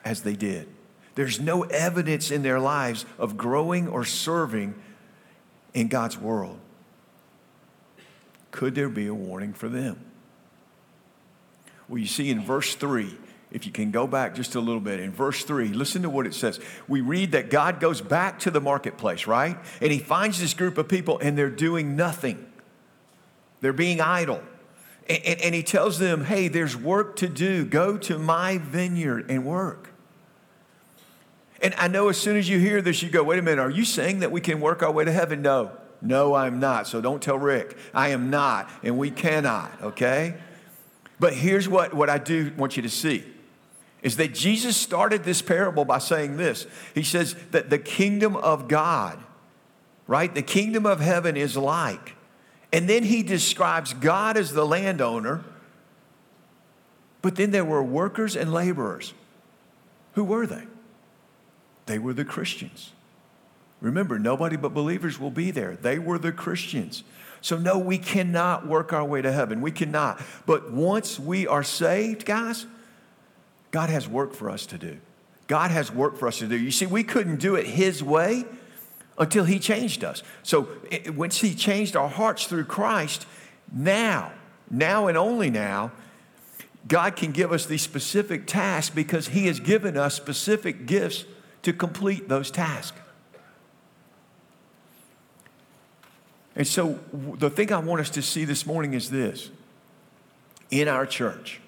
as 0.03 0.23
they 0.23 0.35
did. 0.35 0.67
There's 1.15 1.39
no 1.39 1.63
evidence 1.63 2.31
in 2.31 2.41
their 2.41 2.59
lives 2.59 3.05
of 3.19 3.37
growing 3.37 3.87
or 3.87 4.05
serving 4.05 4.73
in 5.73 5.87
God's 5.87 6.17
world. 6.17 6.57
Could 8.51 8.75
there 8.75 8.89
be 8.89 9.07
a 9.07 9.13
warning 9.13 9.53
for 9.53 9.69
them? 9.69 9.97
Well, 11.87 11.97
you 11.97 12.07
see 12.07 12.29
in 12.29 12.43
verse 12.43 12.75
3, 12.75 13.17
if 13.51 13.65
you 13.65 13.71
can 13.71 13.91
go 13.91 14.07
back 14.07 14.35
just 14.35 14.55
a 14.55 14.61
little 14.61 14.79
bit, 14.79 14.99
in 14.99 15.11
verse 15.11 15.43
3, 15.43 15.69
listen 15.69 16.03
to 16.03 16.09
what 16.09 16.25
it 16.25 16.33
says. 16.33 16.59
We 16.87 17.01
read 17.01 17.33
that 17.33 17.49
God 17.49 17.79
goes 17.79 17.99
back 17.99 18.39
to 18.39 18.51
the 18.51 18.61
marketplace, 18.61 19.27
right? 19.27 19.57
And 19.81 19.91
he 19.91 19.99
finds 19.99 20.39
this 20.39 20.53
group 20.53 20.77
of 20.77 20.87
people 20.87 21.19
and 21.19 21.37
they're 21.37 21.49
doing 21.49 21.95
nothing, 21.95 22.45
they're 23.59 23.73
being 23.73 23.99
idle. 23.99 24.41
And, 25.09 25.23
and, 25.25 25.41
and 25.41 25.55
he 25.55 25.63
tells 25.63 25.99
them, 25.99 26.23
hey, 26.23 26.47
there's 26.47 26.77
work 26.77 27.17
to 27.17 27.27
do. 27.27 27.65
Go 27.65 27.97
to 27.97 28.17
my 28.17 28.59
vineyard 28.59 29.29
and 29.29 29.45
work. 29.45 29.89
And 31.61 31.75
I 31.77 31.87
know 31.87 32.07
as 32.07 32.17
soon 32.17 32.37
as 32.37 32.47
you 32.47 32.59
hear 32.59 32.81
this, 32.81 33.03
you 33.03 33.09
go, 33.09 33.23
wait 33.23 33.37
a 33.37 33.41
minute, 33.41 33.61
are 33.61 33.69
you 33.69 33.85
saying 33.85 34.19
that 34.19 34.31
we 34.31 34.41
can 34.41 34.61
work 34.61 34.81
our 34.81 34.91
way 34.91 35.05
to 35.05 35.11
heaven? 35.11 35.41
No. 35.41 35.71
No, 36.01 36.33
I'm 36.33 36.59
not. 36.59 36.87
So 36.87 36.99
don't 36.99 37.21
tell 37.21 37.37
Rick. 37.37 37.77
I 37.93 38.09
am 38.09 38.29
not, 38.29 38.69
and 38.83 38.97
we 38.97 39.11
cannot, 39.11 39.71
okay? 39.81 40.35
But 41.19 41.33
here's 41.33 41.69
what, 41.69 41.93
what 41.93 42.09
I 42.09 42.17
do 42.17 42.51
want 42.57 42.75
you 42.75 42.83
to 42.83 42.89
see 42.89 43.23
is 44.01 44.17
that 44.17 44.33
Jesus 44.33 44.75
started 44.75 45.23
this 45.23 45.41
parable 45.41 45.85
by 45.85 45.99
saying 45.99 46.37
this. 46.37 46.65
He 46.95 47.03
says 47.03 47.35
that 47.51 47.69
the 47.69 47.77
kingdom 47.77 48.35
of 48.35 48.67
God, 48.67 49.19
right? 50.07 50.33
The 50.33 50.41
kingdom 50.41 50.87
of 50.87 50.99
heaven 50.99 51.37
is 51.37 51.55
like. 51.55 52.15
And 52.73 52.89
then 52.89 53.03
he 53.03 53.21
describes 53.21 53.93
God 53.93 54.37
as 54.37 54.53
the 54.53 54.65
landowner. 54.65 55.43
But 57.21 57.35
then 57.35 57.51
there 57.51 57.65
were 57.65 57.83
workers 57.83 58.35
and 58.35 58.51
laborers. 58.51 59.13
Who 60.13 60.23
were 60.23 60.47
they? 60.47 60.63
They 61.85 61.99
were 61.99 62.13
the 62.13 62.25
Christians. 62.25 62.91
Remember, 63.81 64.19
nobody 64.19 64.55
but 64.55 64.73
believers 64.73 65.19
will 65.19 65.31
be 65.31 65.51
there. 65.51 65.75
They 65.75 65.97
were 65.97 66.19
the 66.19 66.31
Christians. 66.31 67.03
So, 67.41 67.57
no, 67.57 67.79
we 67.79 67.97
cannot 67.97 68.67
work 68.67 68.93
our 68.93 69.03
way 69.03 69.23
to 69.23 69.31
heaven. 69.31 69.61
We 69.61 69.71
cannot. 69.71 70.21
But 70.45 70.71
once 70.71 71.19
we 71.19 71.47
are 71.47 71.63
saved, 71.63 72.23
guys, 72.23 72.67
God 73.71 73.89
has 73.89 74.07
work 74.07 74.35
for 74.35 74.51
us 74.51 74.67
to 74.67 74.77
do. 74.77 74.99
God 75.47 75.71
has 75.71 75.91
work 75.91 76.17
for 76.17 76.27
us 76.27 76.37
to 76.37 76.47
do. 76.47 76.57
You 76.57 76.69
see, 76.69 76.85
we 76.85 77.03
couldn't 77.03 77.37
do 77.37 77.55
it 77.55 77.65
His 77.65 78.03
way 78.03 78.45
until 79.17 79.43
He 79.43 79.57
changed 79.57 80.03
us. 80.03 80.21
So, 80.43 80.69
it, 80.91 81.15
once 81.15 81.41
He 81.41 81.55
changed 81.55 81.95
our 81.95 82.09
hearts 82.09 82.45
through 82.45 82.65
Christ, 82.65 83.25
now, 83.73 84.31
now 84.69 85.07
and 85.07 85.17
only 85.17 85.49
now, 85.49 85.91
God 86.87 87.15
can 87.15 87.31
give 87.31 87.51
us 87.51 87.65
these 87.65 87.81
specific 87.81 88.45
tasks 88.45 88.93
because 88.93 89.29
He 89.29 89.47
has 89.47 89.59
given 89.59 89.97
us 89.97 90.13
specific 90.13 90.85
gifts 90.85 91.25
to 91.63 91.73
complete 91.73 92.29
those 92.29 92.51
tasks. 92.51 93.00
And 96.55 96.67
so, 96.67 96.99
the 97.13 97.49
thing 97.49 97.71
I 97.71 97.79
want 97.79 98.01
us 98.01 98.09
to 98.11 98.21
see 98.21 98.45
this 98.45 98.65
morning 98.65 98.93
is 98.93 99.09
this 99.09 99.49
in 100.69 100.87
our 100.87 101.05
church, 101.05 101.61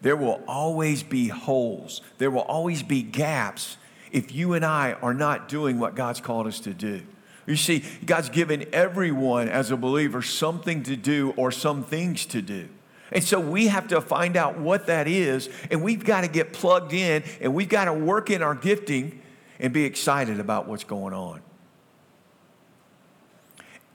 there 0.00 0.16
will 0.16 0.42
always 0.46 1.02
be 1.02 1.28
holes, 1.28 2.00
there 2.18 2.30
will 2.30 2.42
always 2.42 2.82
be 2.82 3.02
gaps 3.02 3.76
if 4.12 4.34
you 4.34 4.54
and 4.54 4.64
I 4.64 4.92
are 4.94 5.14
not 5.14 5.48
doing 5.48 5.78
what 5.78 5.94
God's 5.94 6.20
called 6.20 6.46
us 6.46 6.60
to 6.60 6.72
do. 6.72 7.02
You 7.46 7.56
see, 7.56 7.82
God's 8.04 8.28
given 8.28 8.66
everyone 8.72 9.48
as 9.48 9.70
a 9.70 9.76
believer 9.76 10.20
something 10.20 10.82
to 10.84 10.96
do 10.96 11.32
or 11.36 11.50
some 11.50 11.82
things 11.82 12.26
to 12.26 12.42
do. 12.42 12.68
And 13.10 13.24
so 13.24 13.40
we 13.40 13.68
have 13.68 13.88
to 13.88 14.02
find 14.02 14.36
out 14.36 14.58
what 14.58 14.86
that 14.86 15.08
is, 15.08 15.48
and 15.70 15.82
we've 15.82 16.04
got 16.04 16.20
to 16.22 16.28
get 16.28 16.52
plugged 16.52 16.92
in, 16.92 17.24
and 17.40 17.54
we've 17.54 17.68
got 17.68 17.86
to 17.86 17.94
work 17.94 18.30
in 18.30 18.42
our 18.42 18.54
gifting 18.54 19.22
and 19.58 19.72
be 19.72 19.84
excited 19.84 20.40
about 20.40 20.68
what's 20.68 20.84
going 20.84 21.14
on. 21.14 21.40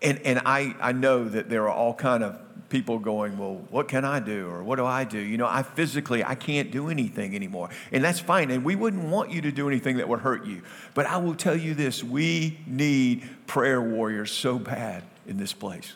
And, 0.03 0.19
and 0.19 0.41
I, 0.45 0.75
I 0.81 0.91
know 0.91 1.27
that 1.29 1.49
there 1.49 1.63
are 1.63 1.73
all 1.73 1.93
kind 1.93 2.23
of 2.23 2.37
people 2.69 2.99
going, 2.99 3.37
well, 3.37 3.61
what 3.69 3.87
can 3.87 4.03
I 4.03 4.19
do? 4.19 4.49
Or 4.49 4.63
what 4.63 4.77
do 4.77 4.85
I 4.85 5.03
do? 5.03 5.19
You 5.19 5.37
know, 5.37 5.47
I 5.47 5.63
physically, 5.63 6.23
I 6.23 6.35
can't 6.35 6.71
do 6.71 6.89
anything 6.89 7.35
anymore. 7.35 7.69
And 7.91 8.03
that's 8.03 8.19
fine. 8.19 8.51
And 8.51 8.65
we 8.65 8.75
wouldn't 8.75 9.03
want 9.03 9.31
you 9.31 9.41
to 9.41 9.51
do 9.51 9.67
anything 9.67 9.97
that 9.97 10.09
would 10.09 10.19
hurt 10.19 10.45
you. 10.45 10.63
But 10.93 11.05
I 11.05 11.17
will 11.17 11.35
tell 11.35 11.55
you 11.55 11.73
this, 11.75 12.03
we 12.03 12.59
need 12.65 13.29
prayer 13.47 13.81
warriors 13.81 14.31
so 14.31 14.59
bad 14.59 15.03
in 15.27 15.37
this 15.37 15.53
place. 15.53 15.93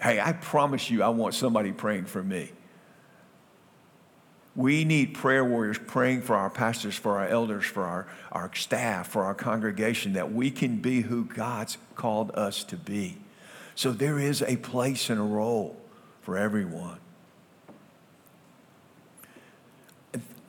Hey, 0.00 0.18
I 0.18 0.32
promise 0.32 0.90
you, 0.90 1.02
I 1.02 1.10
want 1.10 1.34
somebody 1.34 1.72
praying 1.72 2.06
for 2.06 2.22
me. 2.22 2.50
We 4.56 4.84
need 4.84 5.12
prayer 5.12 5.44
warriors 5.44 5.78
praying 5.78 6.22
for 6.22 6.34
our 6.34 6.48
pastors, 6.48 6.96
for 6.96 7.18
our 7.18 7.28
elders, 7.28 7.66
for 7.66 7.84
our, 7.84 8.06
our 8.32 8.50
staff, 8.54 9.06
for 9.08 9.24
our 9.24 9.34
congregation, 9.34 10.14
that 10.14 10.32
we 10.32 10.50
can 10.50 10.78
be 10.78 11.02
who 11.02 11.26
God's 11.26 11.76
called 11.94 12.30
us 12.34 12.64
to 12.64 12.76
be. 12.76 13.18
So 13.74 13.92
there 13.92 14.18
is 14.18 14.40
a 14.40 14.56
place 14.56 15.10
and 15.10 15.20
a 15.20 15.22
role 15.22 15.76
for 16.22 16.38
everyone. 16.38 16.98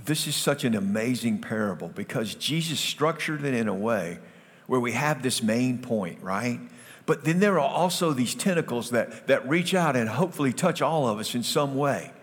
This 0.05 0.25
is 0.25 0.37
such 0.37 0.63
an 0.63 0.73
amazing 0.73 1.41
parable 1.41 1.89
because 1.89 2.33
Jesus 2.33 2.79
structured 2.79 3.43
it 3.43 3.53
in 3.53 3.67
a 3.67 3.75
way 3.75 4.19
where 4.67 4.79
we 4.79 4.93
have 4.93 5.21
this 5.21 5.43
main 5.43 5.79
point, 5.79 6.23
right? 6.23 6.61
But 7.05 7.25
then 7.25 7.39
there 7.39 7.59
are 7.59 7.67
also 7.67 8.13
these 8.13 8.33
tentacles 8.33 8.91
that, 8.91 9.27
that 9.27 9.47
reach 9.49 9.73
out 9.73 9.97
and 9.97 10.07
hopefully 10.07 10.53
touch 10.53 10.81
all 10.81 11.09
of 11.09 11.19
us 11.19 11.35
in 11.35 11.43
some 11.43 11.75
way. 11.75 12.13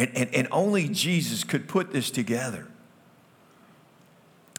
And, 0.00 0.16
and, 0.16 0.34
and 0.34 0.48
only 0.50 0.88
Jesus 0.88 1.44
could 1.44 1.68
put 1.68 1.92
this 1.92 2.10
together. 2.10 2.66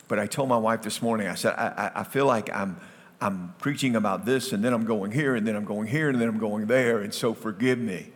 But 0.07 0.19
I 0.19 0.27
told 0.27 0.49
my 0.49 0.57
wife 0.57 0.83
this 0.83 1.01
morning, 1.01 1.27
I 1.27 1.33
said, 1.33 1.55
I, 1.55 1.89
I 1.95 2.03
feel 2.03 2.27
like 2.27 2.55
I'm, 2.55 2.79
I'm 3.19 3.55
preaching 3.57 3.95
about 3.95 4.23
this, 4.23 4.53
and 4.53 4.63
then 4.63 4.71
I'm 4.71 4.85
going 4.85 5.11
here, 5.11 5.33
and 5.33 5.47
then 5.47 5.55
I'm 5.55 5.65
going 5.65 5.87
here, 5.87 6.09
and 6.09 6.21
then 6.21 6.29
I'm 6.29 6.37
going 6.37 6.67
there, 6.67 6.99
and 6.99 7.11
so 7.11 7.33
forgive 7.33 7.79
me 7.79 8.11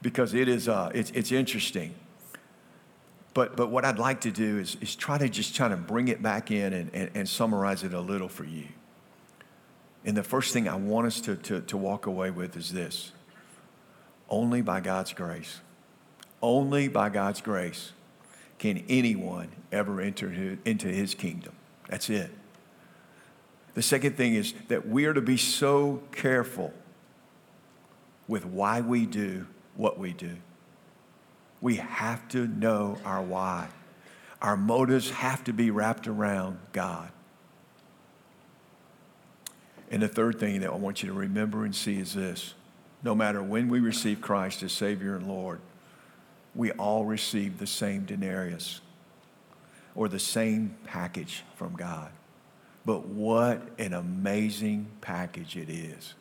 because 0.00 0.32
it 0.32 0.46
is 0.46 0.68
uh, 0.68 0.92
it's, 0.94 1.10
it's 1.10 1.32
interesting. 1.32 1.92
But, 3.32 3.56
but 3.56 3.70
what 3.70 3.84
I'd 3.84 3.98
like 3.98 4.20
to 4.20 4.30
do 4.30 4.60
is, 4.60 4.76
is 4.80 4.94
try 4.94 5.18
to 5.18 5.28
just 5.28 5.56
try 5.56 5.68
to 5.68 5.76
bring 5.76 6.06
it 6.06 6.22
back 6.22 6.52
in 6.52 6.72
and, 6.72 6.88
and, 6.94 7.10
and 7.16 7.28
summarize 7.28 7.82
it 7.82 7.94
a 7.94 8.00
little 8.00 8.28
for 8.28 8.44
you. 8.44 8.68
And 10.04 10.16
the 10.16 10.22
first 10.22 10.52
thing 10.52 10.68
I 10.68 10.76
want 10.76 11.08
us 11.08 11.20
to, 11.22 11.34
to, 11.34 11.62
to 11.62 11.76
walk 11.76 12.06
away 12.06 12.30
with 12.30 12.56
is 12.56 12.72
this 12.72 13.10
only 14.28 14.62
by 14.62 14.78
God's 14.78 15.12
grace 15.12 15.58
only 16.44 16.88
by 16.88 17.08
God's 17.08 17.40
grace 17.40 17.92
can 18.58 18.84
anyone 18.88 19.48
ever 19.72 20.00
enter 20.00 20.58
into 20.64 20.88
his 20.88 21.14
kingdom. 21.14 21.54
That's 21.88 22.10
it. 22.10 22.30
The 23.72 23.82
second 23.82 24.16
thing 24.16 24.34
is 24.34 24.52
that 24.68 24.86
we 24.86 25.06
are 25.06 25.14
to 25.14 25.22
be 25.22 25.38
so 25.38 26.02
careful 26.12 26.72
with 28.28 28.44
why 28.44 28.82
we 28.82 29.06
do 29.06 29.46
what 29.74 29.98
we 29.98 30.12
do. 30.12 30.36
We 31.62 31.76
have 31.76 32.28
to 32.28 32.46
know 32.46 32.98
our 33.04 33.22
why. 33.22 33.68
Our 34.42 34.56
motives 34.56 35.10
have 35.10 35.44
to 35.44 35.52
be 35.54 35.70
wrapped 35.70 36.06
around 36.06 36.58
God. 36.72 37.10
And 39.90 40.02
the 40.02 40.08
third 40.08 40.38
thing 40.38 40.60
that 40.60 40.70
I 40.70 40.76
want 40.76 41.02
you 41.02 41.08
to 41.08 41.14
remember 41.14 41.64
and 41.64 41.74
see 41.74 41.98
is 41.98 42.14
this 42.14 42.52
no 43.02 43.14
matter 43.14 43.42
when 43.42 43.68
we 43.68 43.80
receive 43.80 44.20
Christ 44.20 44.62
as 44.62 44.72
Savior 44.72 45.16
and 45.16 45.26
Lord, 45.26 45.60
we 46.54 46.70
all 46.72 47.04
receive 47.04 47.58
the 47.58 47.66
same 47.66 48.04
denarius 48.04 48.80
or 49.94 50.08
the 50.08 50.18
same 50.18 50.76
package 50.84 51.42
from 51.56 51.74
God. 51.74 52.10
But 52.84 53.06
what 53.06 53.62
an 53.78 53.94
amazing 53.94 54.88
package 55.00 55.56
it 55.56 55.70
is. 55.70 56.14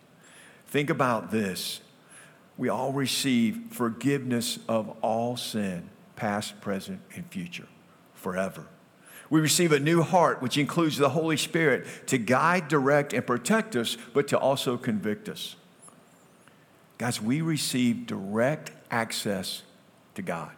Think 0.67 0.89
about 0.89 1.31
this. 1.31 1.81
We 2.57 2.69
all 2.69 2.93
receive 2.93 3.59
forgiveness 3.71 4.59
of 4.67 4.95
all 5.01 5.35
sin, 5.37 5.89
past, 6.15 6.61
present, 6.61 7.01
and 7.15 7.25
future, 7.27 7.67
forever. 8.13 8.65
We 9.29 9.41
receive 9.41 9.71
a 9.71 9.79
new 9.79 10.03
heart, 10.03 10.41
which 10.41 10.57
includes 10.57 10.97
the 10.97 11.09
Holy 11.09 11.37
Spirit 11.37 11.85
to 12.07 12.17
guide, 12.17 12.67
direct, 12.67 13.13
and 13.13 13.25
protect 13.25 13.75
us, 13.75 13.97
but 14.13 14.27
to 14.27 14.37
also 14.37 14.77
convict 14.77 15.27
us. 15.27 15.55
Guys, 16.99 17.19
we 17.19 17.41
receive 17.41 18.05
direct 18.05 18.71
access 18.91 19.63
to 20.15 20.21
God. 20.21 20.51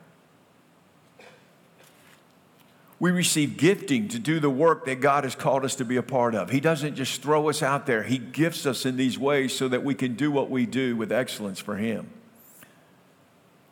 We 2.98 3.12
receive 3.12 3.58
gifting 3.58 4.08
to 4.10 4.20
do 4.20 4.40
the 4.40 4.50
work 4.50 4.86
that 4.86 5.02
God 5.02 5.26
has 5.26 5.36
called 5.36 5.66
us 5.66 5.76
to 5.76 5.86
be 5.86 5.98
a 5.98 6.04
part 6.04 6.34
of. 6.34 6.50
He 6.50 6.62
doesn't 6.62 6.96
just 6.96 7.22
throw 7.22 7.50
us 7.50 7.62
out 7.62 7.86
there, 7.86 8.04
He 8.04 8.18
gifts 8.18 8.66
us 8.66 8.86
in 8.86 8.96
these 8.96 9.20
ways 9.20 9.56
so 9.56 9.68
that 9.68 9.84
we 9.84 9.96
can 9.96 10.16
do 10.16 10.32
what 10.32 10.50
we 10.50 10.66
do 10.66 10.96
with 10.96 11.12
excellence 11.12 11.60
for 11.60 11.76
Him. 11.76 12.10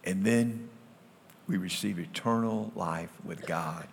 And 0.03 0.25
then 0.25 0.69
we 1.47 1.57
receive 1.57 1.99
eternal 1.99 2.71
life 2.75 3.11
with 3.23 3.45
God 3.45 3.87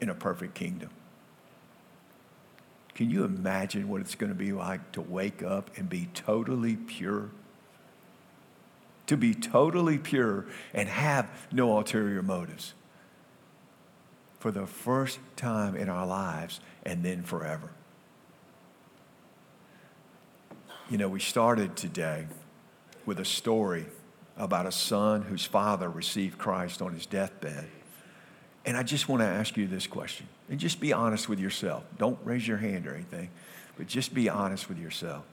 in 0.00 0.08
a 0.08 0.14
perfect 0.14 0.54
kingdom. 0.54 0.90
Can 2.94 3.10
you 3.10 3.24
imagine 3.24 3.88
what 3.88 4.00
it's 4.00 4.14
going 4.14 4.30
to 4.30 4.38
be 4.38 4.52
like 4.52 4.92
to 4.92 5.00
wake 5.00 5.42
up 5.42 5.70
and 5.76 5.88
be 5.88 6.08
totally 6.14 6.76
pure? 6.76 7.30
To 9.08 9.16
be 9.16 9.34
totally 9.34 9.98
pure 9.98 10.46
and 10.72 10.88
have 10.88 11.28
no 11.50 11.76
ulterior 11.76 12.22
motives 12.22 12.74
for 14.38 14.50
the 14.50 14.66
first 14.66 15.18
time 15.36 15.74
in 15.74 15.88
our 15.88 16.06
lives 16.06 16.60
and 16.84 17.04
then 17.04 17.22
forever. 17.22 17.70
You 20.90 20.98
know, 20.98 21.08
we 21.08 21.20
started 21.20 21.76
today 21.76 22.26
with 23.04 23.18
a 23.18 23.24
story 23.24 23.86
about 24.36 24.66
a 24.66 24.72
son 24.72 25.22
whose 25.22 25.44
father 25.44 25.88
received 25.88 26.38
Christ 26.38 26.80
on 26.80 26.94
his 26.94 27.04
deathbed. 27.04 27.66
And 28.64 28.76
I 28.76 28.82
just 28.82 29.08
want 29.08 29.22
to 29.22 29.26
ask 29.26 29.56
you 29.56 29.66
this 29.66 29.86
question. 29.86 30.28
And 30.50 30.60
just 30.60 30.80
be 30.80 30.92
honest 30.92 31.28
with 31.28 31.40
yourself. 31.40 31.84
Don't 31.98 32.18
raise 32.24 32.46
your 32.46 32.58
hand 32.58 32.86
or 32.86 32.94
anything, 32.94 33.30
but 33.76 33.86
just 33.86 34.14
be 34.14 34.28
honest 34.28 34.68
with 34.68 34.78
yourself. 34.78 35.24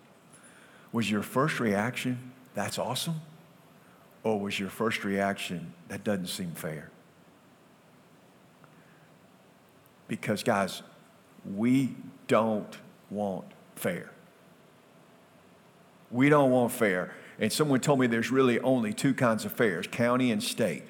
Was 0.92 1.12
your 1.12 1.22
first 1.22 1.60
reaction, 1.60 2.32
that's 2.54 2.80
awesome? 2.80 3.22
Or 4.26 4.40
was 4.40 4.60
your 4.60 4.70
first 4.70 5.04
reaction, 5.04 5.72
that 5.88 6.04
doesn't 6.04 6.28
seem 6.28 6.52
fair? 6.54 6.90
Because, 10.08 10.42
guys, 10.42 10.82
we 11.56 11.96
don't 12.28 12.76
want 13.12 13.46
fair. 13.76 14.10
We 16.10 16.30
don't 16.30 16.50
want 16.50 16.72
fair. 16.72 17.14
And 17.40 17.54
someone 17.54 17.82
told 17.82 18.00
me 18.00 18.08
there's 18.08 18.32
really 18.32 18.60
only 18.62 18.94
two 18.94 19.14
kinds 19.14 19.46
of 19.46 19.52
fairs 19.52 19.86
county 19.86 20.32
and 20.32 20.42
state. 20.42 20.84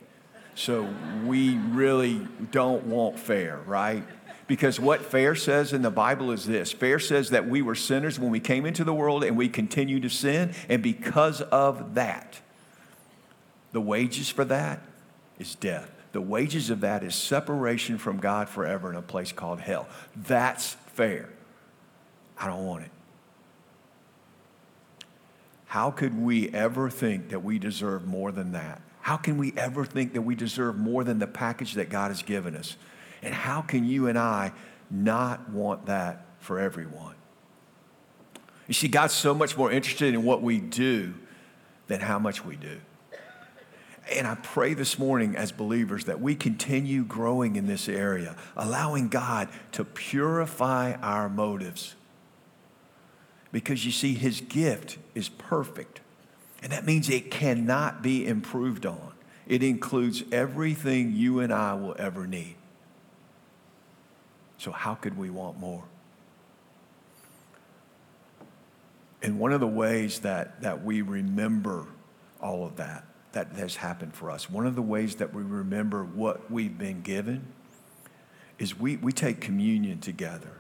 So 0.54 0.88
we 1.26 1.58
really 1.58 2.26
don't 2.52 2.86
want 2.86 3.20
fair, 3.20 3.60
right? 3.66 4.04
Because 4.48 4.80
what 4.80 5.02
fair 5.02 5.36
says 5.36 5.74
in 5.74 5.82
the 5.82 5.92
Bible 5.92 6.32
is 6.32 6.46
this 6.46 6.72
fair 6.72 7.00
says 7.00 7.32
that 7.32 7.50
we 7.50 7.62
were 7.62 7.76
sinners 7.76 8.18
when 8.18 8.32
we 8.32 8.40
came 8.40 8.66
into 8.66 8.86
the 8.86 8.94
world 8.94 9.26
and 9.26 9.36
we 9.36 9.50
continue 9.50 10.00
to 10.00 10.10
sin. 10.10 10.54
And 10.70 10.82
because 10.82 11.42
of 11.42 11.96
that, 11.96 12.40
the 13.76 13.82
wages 13.82 14.30
for 14.30 14.46
that 14.46 14.80
is 15.38 15.54
death. 15.54 15.92
The 16.14 16.22
wages 16.22 16.70
of 16.70 16.80
that 16.80 17.04
is 17.04 17.14
separation 17.14 17.98
from 17.98 18.20
God 18.20 18.48
forever 18.48 18.90
in 18.90 18.96
a 18.96 19.02
place 19.02 19.34
called 19.34 19.60
hell. 19.60 19.90
That's 20.16 20.78
fair. 20.94 21.28
I 22.38 22.48
don't 22.48 22.66
want 22.66 22.86
it. 22.86 22.92
How 25.66 25.92
could 25.92 26.18
we 26.18 26.48
ever 26.52 26.90
think 26.90 27.32
that 27.32 27.44
we 27.44 27.60
deserve 27.60 28.08
more 28.08 28.32
than 28.32 28.54
that? 28.54 28.82
How 29.02 29.18
can 29.18 29.38
we 29.38 29.52
ever 29.58 29.84
think 29.84 30.14
that 30.14 30.22
we 30.22 30.36
deserve 30.36 30.78
more 30.78 31.04
than 31.04 31.20
the 31.20 31.28
package 31.28 31.74
that 31.74 31.90
God 31.90 32.12
has 32.12 32.24
given 32.24 32.56
us? 32.56 32.78
And 33.22 33.34
how 33.34 33.60
can 33.60 33.84
you 33.84 34.08
and 34.08 34.18
I 34.18 34.54
not 34.90 35.50
want 35.50 35.88
that 35.88 36.26
for 36.40 36.60
everyone? 36.60 37.16
You 38.70 38.74
see, 38.74 38.88
God's 38.88 39.14
so 39.14 39.34
much 39.34 39.58
more 39.58 39.70
interested 39.70 40.14
in 40.14 40.24
what 40.24 40.42
we 40.42 40.62
do 40.62 41.14
than 41.88 42.00
how 42.00 42.20
much 42.20 42.46
we 42.46 42.56
do. 42.56 42.80
And 44.14 44.28
I 44.28 44.36
pray 44.36 44.76
this 44.76 45.00
morning 45.00 45.36
as 45.36 45.52
believers 45.52 46.06
that 46.06 46.22
we 46.22 46.36
continue 46.36 47.04
growing 47.04 47.56
in 47.56 47.66
this 47.66 47.90
area, 47.90 48.36
allowing 48.56 49.08
God 49.08 49.50
to 49.72 49.84
purify 49.84 50.94
our 51.02 51.28
motives. 51.28 51.96
Because 53.52 53.86
you 53.86 53.92
see, 53.92 54.14
His 54.14 54.42
gift 54.42 54.98
is 55.16 55.30
perfect. 55.30 56.02
And 56.62 56.72
that 56.72 56.86
means 56.86 57.10
it 57.10 57.32
cannot 57.32 58.04
be 58.04 58.28
improved 58.28 58.86
on. 58.86 59.14
It 59.48 59.64
includes 59.64 60.24
everything 60.32 61.14
you 61.16 61.40
and 61.40 61.52
I 61.52 61.74
will 61.74 61.96
ever 61.98 62.28
need. 62.28 62.56
So, 64.58 64.72
how 64.72 64.96
could 64.96 65.18
we 65.18 65.30
want 65.30 65.60
more? 65.60 65.84
And 69.22 69.40
one 69.40 69.52
of 69.52 69.60
the 69.60 69.68
ways 69.68 70.20
that, 70.20 70.62
that 70.62 70.84
we 70.84 71.02
remember 71.02 71.88
all 72.40 72.66
of 72.66 72.76
that 72.76 73.06
that 73.36 73.52
has 73.58 73.76
happened 73.76 74.14
for 74.14 74.32
us. 74.32 74.50
One 74.50 74.66
of 74.66 74.76
the 74.76 74.82
ways 74.82 75.16
that 75.18 75.34
we 75.34 75.44
remember 75.44 76.04
what 76.04 76.50
we've 76.50 76.78
been 76.78 77.02
given 77.02 77.46
is 78.58 78.80
we, 78.80 78.96
we 78.96 79.12
take 79.12 79.42
communion 79.42 80.00
together. 80.00 80.52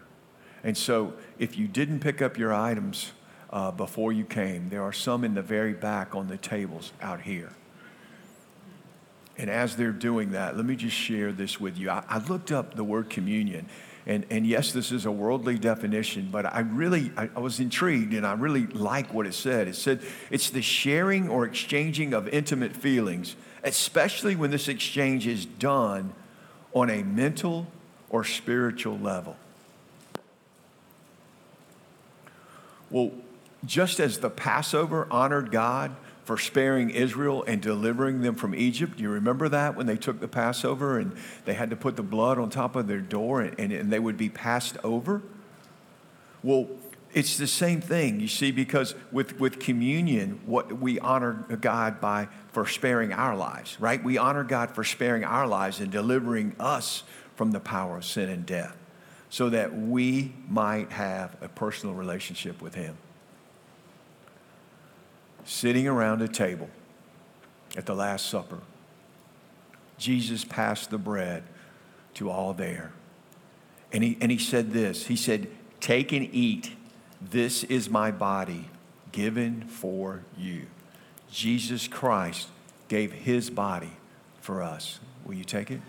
And 0.61 0.77
so 0.77 1.13
if 1.39 1.57
you 1.57 1.67
didn't 1.67 2.01
pick 2.01 2.21
up 2.21 2.37
your 2.37 2.53
items 2.53 3.13
uh, 3.49 3.71
before 3.71 4.11
you 4.11 4.25
came, 4.25 4.69
there 4.69 4.83
are 4.83 4.91
some 4.91 5.23
in 5.23 5.35
the 5.35 5.41
very 5.41 5.71
back 5.73 6.15
on 6.15 6.27
the 6.27 6.37
tables 6.37 6.91
out 7.01 7.21
here. 7.21 7.53
And 9.37 9.49
as 9.49 9.77
they're 9.77 9.91
doing 9.91 10.31
that, 10.31 10.57
let 10.57 10.65
me 10.65 10.75
just 10.75 10.95
share 10.95 11.31
this 11.31 11.59
with 11.59 11.77
you. 11.77 11.89
I, 11.89 12.03
I 12.09 12.17
looked 12.17 12.51
up 12.51 12.75
the 12.75 12.83
word 12.83 13.09
communion. 13.09 13.67
And, 14.07 14.25
and 14.29 14.45
yes, 14.45 14.71
this 14.71 14.91
is 14.91 15.05
a 15.05 15.11
worldly 15.11 15.57
definition, 15.57 16.29
but 16.31 16.45
I 16.45 16.59
really, 16.59 17.11
I, 17.17 17.27
I 17.35 17.39
was 17.39 17.59
intrigued 17.59 18.13
and 18.13 18.25
I 18.25 18.33
really 18.33 18.67
like 18.67 19.11
what 19.13 19.25
it 19.25 19.33
said. 19.33 19.67
It 19.67 19.75
said 19.75 20.01
it's 20.29 20.51
the 20.51 20.61
sharing 20.61 21.27
or 21.27 21.45
exchanging 21.45 22.13
of 22.13 22.27
intimate 22.27 22.75
feelings, 22.75 23.35
especially 23.63 24.35
when 24.35 24.51
this 24.51 24.67
exchange 24.67 25.25
is 25.25 25.45
done 25.45 26.13
on 26.73 26.91
a 26.91 27.01
mental 27.01 27.65
or 28.11 28.23
spiritual 28.23 28.99
level. 28.99 29.37
Well, 32.91 33.11
just 33.65 33.99
as 33.99 34.19
the 34.19 34.29
Passover 34.29 35.07
honored 35.09 35.49
God 35.49 35.95
for 36.25 36.37
sparing 36.37 36.89
Israel 36.89 37.43
and 37.47 37.61
delivering 37.61 38.21
them 38.21 38.33
from 38.35 38.55
Egypt. 38.55 38.99
You 38.99 39.09
remember 39.11 39.47
that 39.49 39.75
when 39.75 39.85
they 39.85 39.95
took 39.95 40.19
the 40.19 40.27
Passover 40.27 40.97
and 40.97 41.15
they 41.45 41.53
had 41.53 41.69
to 41.69 41.75
put 41.75 41.95
the 41.95 42.03
blood 42.03 42.39
on 42.39 42.49
top 42.49 42.75
of 42.75 42.87
their 42.87 42.99
door 42.99 43.41
and, 43.41 43.57
and, 43.59 43.71
and 43.71 43.93
they 43.93 43.99
would 43.99 44.17
be 44.17 44.29
passed 44.29 44.77
over? 44.83 45.21
Well, 46.41 46.67
it's 47.13 47.37
the 47.37 47.47
same 47.47 47.79
thing, 47.79 48.19
you 48.19 48.27
see, 48.27 48.51
because 48.51 48.95
with, 49.11 49.39
with 49.39 49.59
communion, 49.59 50.41
what 50.45 50.73
we 50.73 50.99
honor 50.99 51.45
God 51.61 52.01
by 52.01 52.27
for 52.51 52.65
sparing 52.65 53.13
our 53.13 53.37
lives, 53.37 53.79
right? 53.79 54.03
We 54.03 54.17
honor 54.17 54.43
God 54.43 54.71
for 54.71 54.83
sparing 54.83 55.23
our 55.23 55.47
lives 55.47 55.79
and 55.79 55.91
delivering 55.91 56.55
us 56.59 57.03
from 57.35 57.51
the 57.51 57.59
power 57.59 57.97
of 57.97 58.05
sin 58.05 58.29
and 58.29 58.45
death 58.45 58.75
so 59.29 59.49
that 59.49 59.77
we 59.77 60.33
might 60.49 60.91
have 60.91 61.37
a 61.41 61.47
personal 61.47 61.93
relationship 61.93 62.61
with 62.61 62.73
Him 62.73 62.97
sitting 65.45 65.87
around 65.87 66.21
a 66.21 66.27
table 66.27 66.69
at 67.77 67.85
the 67.85 67.95
Last 67.95 68.27
Supper. 68.27 68.59
Jesus 69.97 70.43
passed 70.43 70.89
the 70.89 70.97
bread 70.97 71.43
to 72.15 72.29
all 72.29 72.53
there. 72.53 72.91
And 73.93 74.03
he, 74.03 74.17
and 74.19 74.31
he 74.31 74.37
said 74.37 74.73
this 74.73 75.07
He 75.07 75.15
said, 75.15 75.47
Take 75.79 76.11
and 76.11 76.27
eat. 76.33 76.71
This 77.21 77.63
is 77.63 77.89
my 77.89 78.11
body 78.11 78.69
given 79.11 79.61
for 79.67 80.23
you. 80.37 80.65
Jesus 81.31 81.87
Christ 81.87 82.49
gave 82.87 83.11
his 83.11 83.49
body 83.49 83.91
for 84.41 84.61
us. 84.61 84.99
Will 85.25 85.35
you 85.35 85.43
take 85.43 85.71
it? 85.71 85.81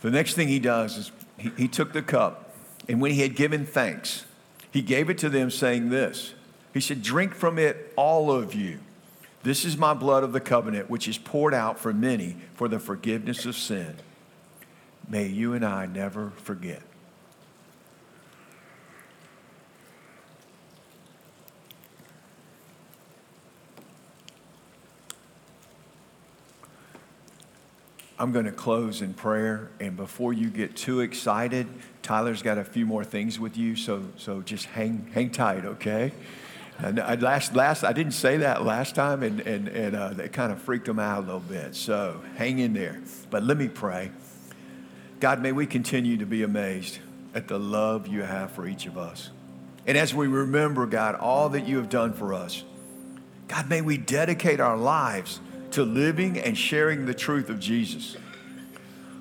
The 0.00 0.10
next 0.10 0.34
thing 0.34 0.48
he 0.48 0.60
does 0.60 0.96
is 0.96 1.10
he, 1.38 1.68
took 1.68 1.92
the 1.92 2.02
cup, 2.02 2.52
and 2.88 3.00
when 3.00 3.12
he 3.12 3.22
had 3.22 3.36
given 3.36 3.64
thanks, 3.64 4.24
he 4.70 4.82
gave 4.82 5.08
it 5.08 5.18
to 5.18 5.28
them, 5.28 5.50
saying 5.50 5.90
this 5.90 6.34
He 6.74 6.80
said, 6.80 7.02
Drink 7.02 7.34
from 7.34 7.58
it, 7.58 7.92
all 7.96 8.30
of 8.30 8.54
you. 8.54 8.80
This 9.44 9.64
is 9.64 9.76
my 9.76 9.94
blood 9.94 10.24
of 10.24 10.32
the 10.32 10.40
covenant, 10.40 10.90
which 10.90 11.06
is 11.06 11.16
poured 11.16 11.54
out 11.54 11.78
for 11.78 11.92
many 11.92 12.36
for 12.54 12.68
the 12.68 12.78
forgiveness 12.78 13.46
of 13.46 13.56
sin. 13.56 13.96
may 15.08 15.26
you 15.26 15.54
and 15.54 15.64
I 15.64 15.86
never 15.86 16.32
forget. 16.36 16.82
I'm 28.18 28.32
going 28.32 28.46
to 28.46 28.52
close 28.52 29.00
in 29.00 29.14
prayer, 29.14 29.70
and 29.78 29.96
before 29.96 30.32
you 30.32 30.50
get 30.50 30.74
too 30.74 31.00
excited, 31.00 31.68
Tyler's 32.02 32.42
got 32.42 32.58
a 32.58 32.64
few 32.64 32.84
more 32.84 33.04
things 33.04 33.38
with 33.38 33.56
you, 33.56 33.76
so, 33.76 34.02
so 34.16 34.42
just 34.42 34.66
hang, 34.66 35.08
hang 35.14 35.30
tight, 35.30 35.64
okay? 35.64 36.12
And 36.78 36.98
I, 36.98 37.14
last, 37.14 37.54
last, 37.54 37.84
I 37.84 37.92
didn't 37.92 38.12
say 38.12 38.38
that 38.38 38.64
last 38.64 38.94
time, 38.94 39.22
and, 39.22 39.40
and, 39.40 39.68
and 39.68 39.96
uh, 39.96 40.14
it 40.18 40.32
kind 40.32 40.52
of 40.52 40.60
freaked 40.60 40.88
him 40.88 40.98
out 40.98 41.18
a 41.18 41.20
little 41.20 41.40
bit. 41.40 41.74
So 41.74 42.20
hang 42.36 42.60
in 42.60 42.72
there. 42.72 43.00
But 43.30 43.42
let 43.42 43.56
me 43.56 43.66
pray. 43.66 44.12
God, 45.18 45.42
may 45.42 45.50
we 45.50 45.66
continue 45.66 46.16
to 46.18 46.26
be 46.26 46.44
amazed 46.44 47.00
at 47.34 47.48
the 47.48 47.58
love 47.58 48.06
you 48.06 48.22
have 48.22 48.52
for 48.52 48.66
each 48.66 48.86
of 48.86 48.96
us. 48.96 49.30
And 49.88 49.98
as 49.98 50.14
we 50.14 50.28
remember, 50.28 50.86
God, 50.86 51.16
all 51.16 51.48
that 51.50 51.66
you 51.66 51.78
have 51.78 51.88
done 51.88 52.12
for 52.12 52.32
us, 52.32 52.62
God, 53.48 53.68
may 53.68 53.80
we 53.80 53.96
dedicate 53.96 54.60
our 54.60 54.76
lives 54.76 55.40
to 55.72 55.84
living 55.84 56.38
and 56.38 56.56
sharing 56.56 57.06
the 57.06 57.14
truth 57.14 57.50
of 57.50 57.60
Jesus. 57.60 58.16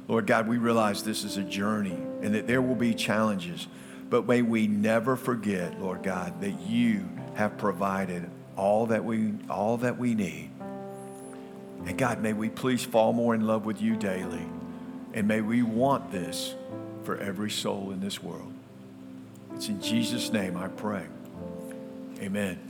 Lord 0.07 0.25
God, 0.25 0.47
we 0.47 0.57
realize 0.57 1.03
this 1.03 1.23
is 1.23 1.37
a 1.37 1.43
journey 1.43 1.97
and 2.21 2.33
that 2.33 2.47
there 2.47 2.61
will 2.61 2.75
be 2.75 2.93
challenges, 2.93 3.67
but 4.09 4.27
may 4.27 4.41
we 4.41 4.67
never 4.67 5.15
forget, 5.15 5.79
Lord 5.81 6.03
God, 6.03 6.39
that 6.41 6.61
you 6.61 7.07
have 7.35 7.57
provided 7.57 8.29
all 8.55 8.87
that 8.87 9.03
we 9.03 9.33
all 9.49 9.77
that 9.77 9.97
we 9.97 10.15
need. 10.15 10.49
And 11.85 11.97
God, 11.97 12.21
may 12.21 12.33
we 12.33 12.49
please 12.49 12.83
fall 12.83 13.13
more 13.13 13.35
in 13.35 13.45
love 13.45 13.65
with 13.65 13.81
you 13.81 13.95
daily. 13.95 14.45
And 15.13 15.27
may 15.27 15.41
we 15.41 15.61
want 15.61 16.11
this 16.11 16.55
for 17.03 17.17
every 17.17 17.49
soul 17.49 17.91
in 17.91 17.99
this 17.99 18.21
world. 18.21 18.53
It's 19.55 19.69
in 19.69 19.81
Jesus' 19.81 20.31
name 20.31 20.57
I 20.57 20.67
pray. 20.67 21.05
Amen. 22.19 22.66